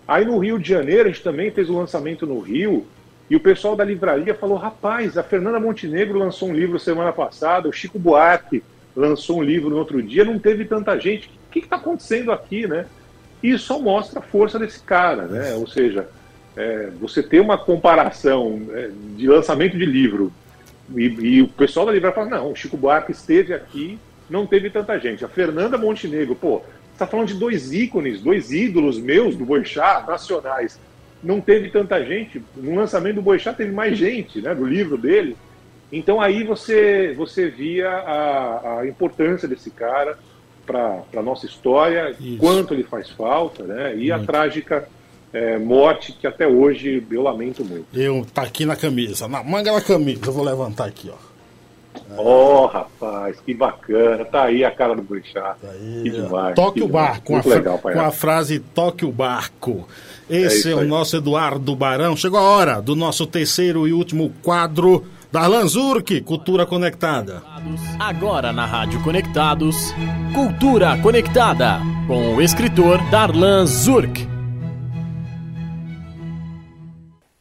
[0.08, 2.86] Aí no Rio de Janeiro, a gente também fez o lançamento no Rio,
[3.30, 7.68] e o pessoal da livraria falou, rapaz, a Fernanda Montenegro lançou um livro semana passada,
[7.68, 8.64] o Chico Buarque
[8.96, 11.28] lançou um livro no outro dia, não teve tanta gente.
[11.28, 12.86] O que está acontecendo aqui, né?
[13.42, 15.54] Isso só mostra a força desse cara, né?
[15.56, 16.08] Ou seja,
[16.56, 20.34] é, você ter uma comparação é, de lançamento de livro
[20.96, 24.70] e, e o pessoal da livraria fala, não, o Chico Buarque esteve aqui, não teve
[24.70, 25.24] tanta gente.
[25.24, 26.62] A Fernanda Montenegro, pô,
[26.94, 30.80] está falando de dois ícones, dois ídolos meus do Boixá, nacionais.
[31.24, 32.42] Não teve tanta gente.
[32.56, 34.54] No lançamento do Boixá teve mais gente, né?
[34.54, 35.36] Do livro dele.
[35.92, 40.18] Então aí você, você via a, a importância desse cara
[40.68, 43.96] para a nossa história, quanto ele faz falta, né?
[43.96, 44.28] E a Muito.
[44.28, 44.88] trágica
[45.34, 47.88] é, morte que até hoje eu lamento muito.
[47.94, 50.22] Eu, tá aqui na camisa, na manga da camisa.
[50.26, 51.28] Eu vou levantar aqui, ó.
[52.18, 54.24] Oh, rapaz, que bacana.
[54.26, 55.56] Tá aí a cara do Boixá.
[56.04, 56.56] que demais.
[56.56, 57.94] Toque que o barco, com a, Muito legal, pai.
[57.94, 59.88] com a frase Toque o barco.
[60.30, 62.16] É Esse isso é, o nosso Eduardo Barão.
[62.16, 67.42] Chegou a hora do nosso terceiro e último quadro da Lanzurk, Cultura Conectada.
[68.00, 69.94] Agora na Rádio Conectados,
[70.34, 74.28] Cultura Conectada, com o escritor Darlan Zurk.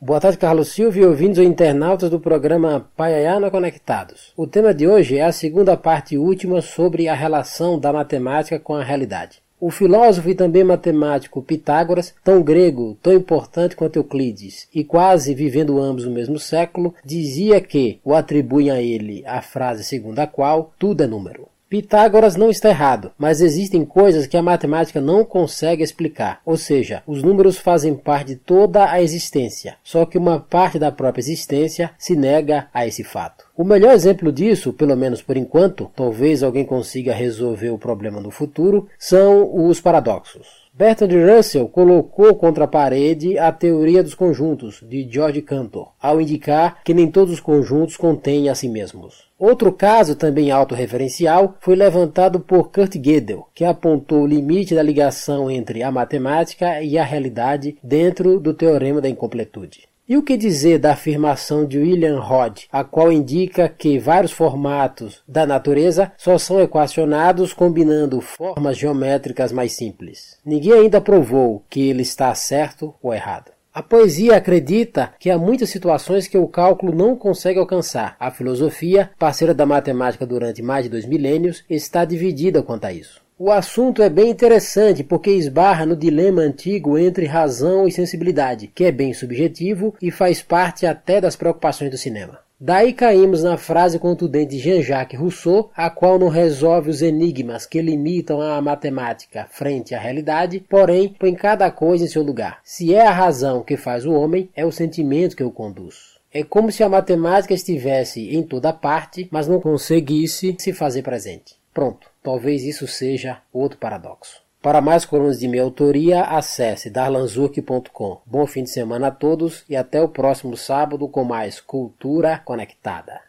[0.01, 4.33] Boa tarde, Carlos Silva e ouvintes ou internautas do programa Paiaiana Conectados.
[4.37, 8.77] O tema de hoje é a segunda parte última sobre a relação da matemática com
[8.77, 9.46] a realidade.
[9.59, 15.81] O filósofo e também matemático Pitágoras, tão grego, tão importante quanto Euclides, e quase vivendo
[15.81, 20.75] ambos no mesmo século, dizia que o atribuem a ele a frase segundo a qual
[20.79, 21.49] tudo é número.
[21.69, 27.03] Pitágoras não está errado, mas existem coisas que a matemática não consegue explicar, ou seja,
[27.05, 31.91] os números fazem parte de toda a existência, só que uma parte da própria existência
[31.99, 33.47] se nega a esse fato.
[33.57, 38.31] O melhor exemplo disso, pelo menos por enquanto, talvez alguém consiga resolver o problema no
[38.31, 40.66] futuro, são os paradoxos.
[40.79, 46.83] Bertrand Russell colocou contra a parede a teoria dos conjuntos de George Cantor, ao indicar
[46.85, 49.27] que nem todos os conjuntos contêm a si mesmos.
[49.39, 55.51] Outro caso, também autorreferencial, foi levantado por Kurt Gödel, que apontou o limite da ligação
[55.51, 59.89] entre a matemática e a realidade dentro do teorema da incompletude.
[60.09, 65.21] E o que dizer da afirmação de William Rod, a qual indica que vários formatos
[65.27, 70.39] da natureza só são equacionados combinando formas geométricas mais simples?
[70.45, 73.51] Ninguém ainda provou que ele está certo ou errado.
[73.75, 78.15] A poesia acredita que há muitas situações que o cálculo não consegue alcançar.
[78.21, 83.26] A filosofia, parceira da matemática durante mais de dois milênios, está dividida quanto a isso.
[83.39, 88.83] O assunto é bem interessante porque esbarra no dilema antigo entre razão e sensibilidade, que
[88.83, 92.39] é bem subjetivo e faz parte até das preocupações do cinema.
[92.59, 97.83] Daí caímos na frase contundente de Jean-Jacques Rousseau, a qual não resolve os enigmas que
[97.83, 102.61] limitam a matemática frente à realidade, porém põe cada coisa em seu lugar.
[102.65, 106.17] Se é a razão que faz o homem, é o sentimento que o conduz.
[106.33, 111.57] É como se a matemática estivesse em toda parte, mas não conseguisse se fazer presente.
[111.77, 114.43] Pronto, talvez isso seja outro paradoxo.
[114.61, 118.21] Para mais colunas de minha autoria, acesse darlanzurk.com.
[118.27, 123.21] Bom fim de semana a todos e até o próximo sábado com mais Cultura Conectada.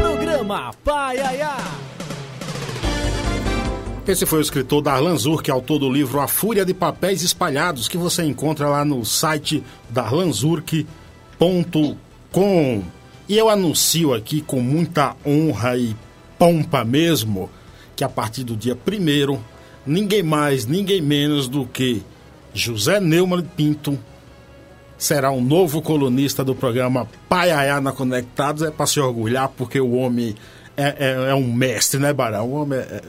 [0.00, 1.56] Programa Paiaiá.
[4.08, 7.96] Esse foi o escritor Darlan Zurk, autor do livro A Fúria de Papéis Espalhados, que
[7.96, 12.11] você encontra lá no site darlanzurk.com.
[13.28, 15.94] E eu anuncio aqui com muita honra e
[16.38, 17.50] pompa mesmo
[17.94, 19.38] que a partir do dia 1
[19.86, 22.02] ninguém mais, ninguém menos do que
[22.54, 23.98] José Neumann Pinto
[24.98, 28.62] será um novo colunista do programa Paiaiá na Conectados.
[28.62, 30.34] É para se orgulhar, porque o homem
[30.76, 32.48] é, é- é um mestre, né, Barão?
[32.48, 33.02] O homem é,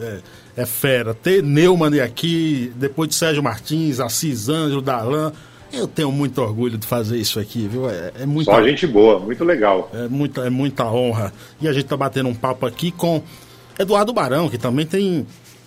[0.55, 1.13] é- é fera.
[1.13, 5.31] Ter Neumann aqui, depois de Sérgio Martins, Assis Ângelo, Darlan.
[5.73, 7.89] Eu tenho muito orgulho de fazer isso aqui, viu?
[7.89, 9.89] É, é muita, Só gente boa, muito legal.
[9.93, 11.33] é muita, é muita honra.
[11.59, 13.21] E a gente tá batendo um papo aqui com
[13.77, 15.25] Eduardo Barão, que também tem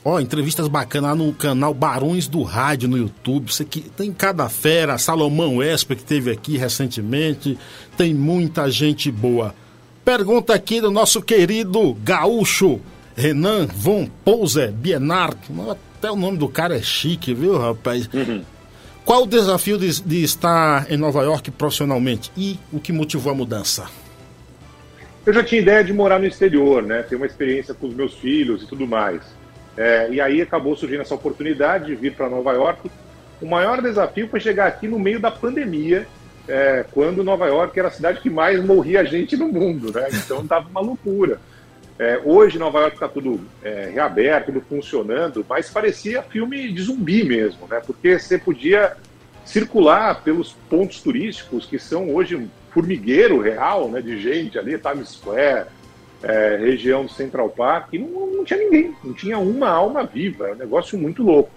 [0.09, 3.53] Ó, entrevistas bacanas lá no canal Barões do Rádio no YouTube.
[3.53, 7.59] Você que tem cada fera, Salomão Esper que teve aqui recentemente.
[7.97, 9.53] Tem muita gente boa.
[10.05, 12.79] Pergunta aqui do nosso querido gaúcho
[13.17, 15.37] Renan Von Pouser Bienard.
[15.69, 18.09] Até o nome do cara é chique, viu, rapaz?
[19.07, 23.37] Qual o desafio de, de estar em Nova York profissionalmente e o que motivou a
[23.37, 23.87] mudança?
[25.25, 27.05] Eu já tinha ideia de morar no exterior, né?
[27.05, 29.23] Ter uma experiência com os meus filhos e tudo mais.
[29.77, 32.91] É, e aí acabou surgindo essa oportunidade de vir para Nova York.
[33.41, 36.05] O maior desafio foi chegar aqui no meio da pandemia,
[36.49, 40.09] é, quando Nova York era a cidade que mais morria gente no mundo, né?
[40.13, 41.39] Então estava uma loucura.
[41.99, 47.25] É, hoje Nova York está tudo é, reaberto, tudo funcionando, mas parecia filme de zumbi
[47.25, 47.81] mesmo, né?
[47.85, 48.97] Porque você podia
[49.45, 54.03] circular pelos pontos turísticos que são hoje um formigueiro real, né?
[54.03, 55.69] De gente ali, Times Square,
[56.23, 60.49] é, região do Central Park, e não, não tinha ninguém, não tinha uma alma viva,
[60.49, 61.51] é um negócio muito louco.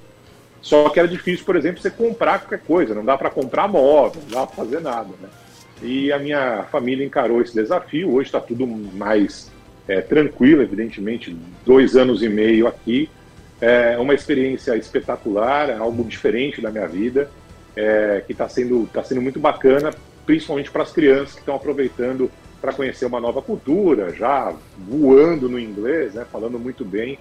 [0.61, 4.21] Só que era difícil, por exemplo, você comprar qualquer coisa, não dá para comprar móvel,
[4.23, 5.29] não dá para fazer nada, né?
[5.81, 9.49] E a minha família encarou esse desafio, hoje está tudo mais
[9.89, 11.35] é, tranquilo, evidentemente,
[11.65, 13.09] dois anos e meio aqui,
[13.59, 17.29] é uma experiência espetacular, é algo diferente da minha vida,
[17.75, 19.89] é, que está sendo, tá sendo muito bacana,
[20.27, 22.29] principalmente para as crianças que estão aproveitando
[22.61, 27.17] para conhecer uma nova cultura, já voando no inglês, né, falando muito bem.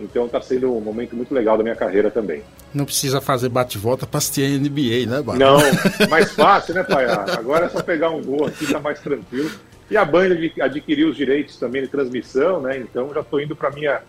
[0.00, 2.42] Então está sendo um momento muito legal da minha carreira também.
[2.72, 5.38] Não precisa fazer bate-volta para assistir NBA, né, Barão?
[5.38, 5.60] Não,
[6.08, 7.06] mais fácil, né, pai?
[7.06, 9.50] Agora é só pegar um gol aqui, tá mais tranquilo.
[9.90, 12.78] E a Band adquiriu os direitos também de transmissão, né?
[12.78, 14.00] Então já estou indo para minha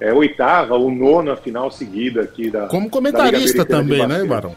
[0.00, 2.66] é, oitava ou nona final seguida aqui da.
[2.66, 4.54] Como comentarista da também, né, Barão?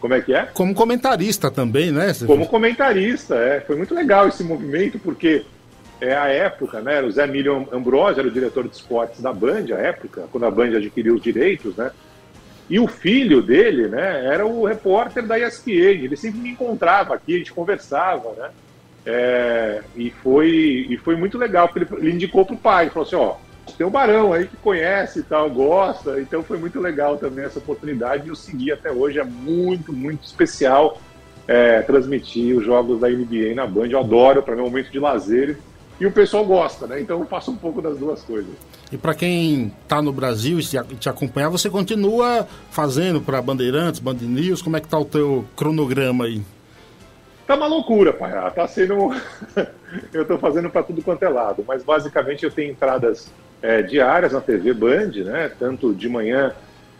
[0.00, 0.46] Como é que é?
[0.54, 2.12] Como comentarista também, né?
[2.26, 3.60] Como comentarista, é.
[3.60, 5.44] Foi muito legal esse movimento, porque
[6.00, 7.02] é a época, né?
[7.02, 10.50] O Zé Milho Ambrosio era o diretor de esportes da Band, a época, quando a
[10.50, 11.90] Band adquiriu os direitos, né?
[12.70, 16.04] E o filho dele, né, era o repórter da ESPN.
[16.04, 18.50] Ele sempre me encontrava aqui, a gente conversava, né?
[19.06, 23.16] É, e, foi, e foi muito legal, porque ele, ele indicou pro pai, falou assim,
[23.16, 23.36] ó,
[23.76, 27.58] tem um Barão aí que conhece e tal, gosta, então foi muito legal também essa
[27.58, 31.00] oportunidade e eu segui até hoje, é muito, muito especial
[31.48, 34.90] é, transmitir os jogos da NBA na Band, eu adoro, para mim é um momento
[34.90, 35.58] de lazer
[35.98, 37.00] e o pessoal gosta, né?
[37.00, 38.50] Então eu faço um pouco das duas coisas.
[38.90, 40.62] E para quem está no Brasil e
[40.96, 45.44] te acompanhar, você continua fazendo para Bandeirantes, Band News, como é que tá o teu
[45.54, 46.42] cronograma aí?
[47.50, 48.30] Tá uma loucura, pai.
[48.32, 49.12] Ah, tá sendo.
[50.14, 53.28] eu tô fazendo para tudo quanto é lado, mas basicamente eu tenho entradas
[53.60, 55.50] é, diárias na TV Band, né?
[55.58, 56.54] Tanto de manhã,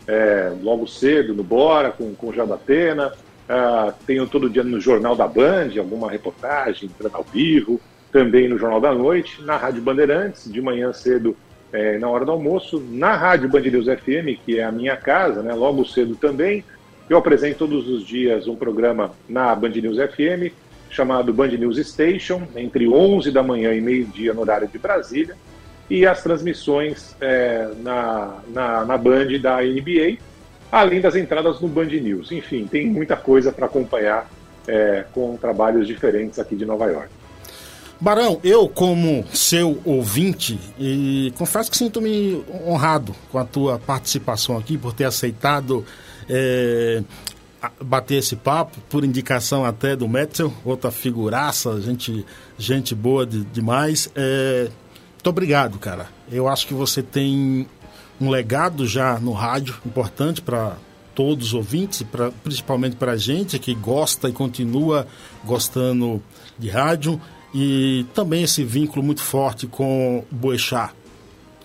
[0.05, 3.13] é, logo cedo, no Bora, com, com o Jadatena.
[3.47, 7.79] Uh, tenho todo dia no Jornal da Band, alguma reportagem, entrando ao vivo.
[8.11, 11.33] Também no Jornal da Noite, na Rádio Bandeirantes, de manhã cedo,
[11.71, 12.77] é, na hora do almoço.
[12.89, 15.53] Na Rádio Band News FM, que é a minha casa, né?
[15.53, 16.61] Logo cedo também.
[17.11, 20.55] Eu apresento todos os dias um programa na Band News FM,
[20.89, 25.35] chamado Band News Station, entre 11 da manhã e meio-dia no horário de Brasília,
[25.89, 30.19] e as transmissões é, na, na, na Band da NBA,
[30.71, 32.31] além das entradas no Band News.
[32.31, 34.31] Enfim, tem muita coisa para acompanhar
[34.65, 37.09] é, com trabalhos diferentes aqui de Nova York.
[37.99, 44.77] Barão, eu como seu ouvinte, e confesso que sinto-me honrado com a tua participação aqui,
[44.77, 45.85] por ter aceitado
[46.33, 47.03] é,
[47.83, 52.25] bater esse papo, por indicação até do Metzel, outra figuraça, gente,
[52.57, 54.09] gente boa de, demais.
[54.15, 54.69] É,
[55.13, 56.07] muito obrigado, cara.
[56.31, 57.67] Eu acho que você tem
[58.19, 60.77] um legado já no rádio importante para
[61.13, 65.05] todos os ouvintes, pra, principalmente para a gente que gosta e continua
[65.43, 66.23] gostando
[66.57, 67.19] de rádio
[67.53, 70.93] e também esse vínculo muito forte com Boechat,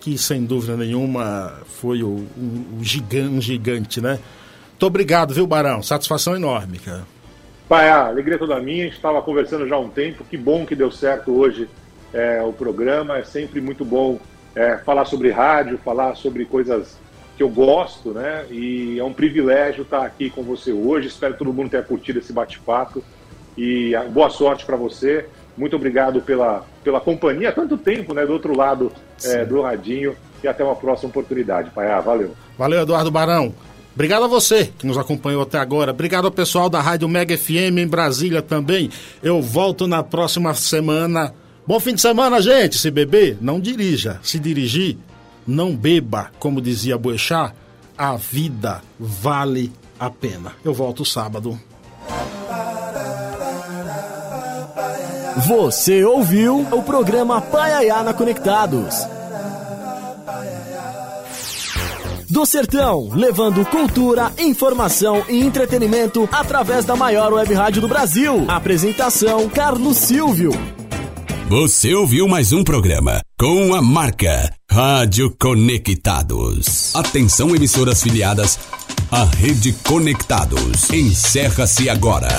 [0.01, 4.19] que sem dúvida nenhuma foi o, o, o gigante, um gigante, né?
[4.77, 5.81] Muito obrigado, viu, Barão?
[5.81, 7.01] Satisfação enorme, cara.
[7.67, 10.67] Pai, a alegria toda minha, a gente estava conversando já há um tempo, que bom
[10.67, 11.67] que deu certo hoje
[12.13, 14.19] é, o programa, é sempre muito bom
[14.55, 16.95] é, falar sobre rádio, falar sobre coisas
[17.35, 18.45] que eu gosto, né?
[18.51, 22.19] E é um privilégio estar aqui com você hoje, espero que todo mundo tenha curtido
[22.19, 23.03] esse bate-papo
[23.57, 25.25] e boa sorte para você
[25.57, 28.91] muito obrigado pela, pela companhia, há tanto tempo, né, do outro lado
[29.23, 30.15] é, do radinho.
[30.43, 31.91] E até uma próxima oportunidade, Pai.
[31.91, 32.35] Ah, valeu.
[32.55, 33.51] Valeu, Eduardo Barão.
[33.97, 35.89] Obrigado a você que nos acompanhou até agora.
[35.89, 38.91] Obrigado ao pessoal da Rádio Mega FM em Brasília também.
[39.23, 41.33] Eu volto na próxima semana.
[41.65, 42.77] Bom fim de semana, gente.
[42.77, 44.19] Se beber, não dirija.
[44.21, 44.99] Se dirigir,
[45.47, 46.29] não beba.
[46.37, 47.55] Como dizia Boechat,
[47.97, 50.51] a vida vale a pena.
[50.63, 51.59] Eu volto sábado.
[55.37, 59.16] Você ouviu o programa Paiaiana Conectados.
[62.37, 68.45] Do Sertão, levando cultura, informação e entretenimento através da maior web rádio do Brasil.
[68.47, 70.51] Apresentação Carlos Silvio.
[71.49, 76.95] Você ouviu mais um programa com a marca Rádio Conectados.
[76.95, 78.59] Atenção, emissoras filiadas
[79.11, 80.91] à Rede Conectados.
[80.91, 82.29] Encerra-se agora.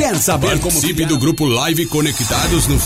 [0.00, 2.80] Quer saber como Participe do grupo Live Conectados no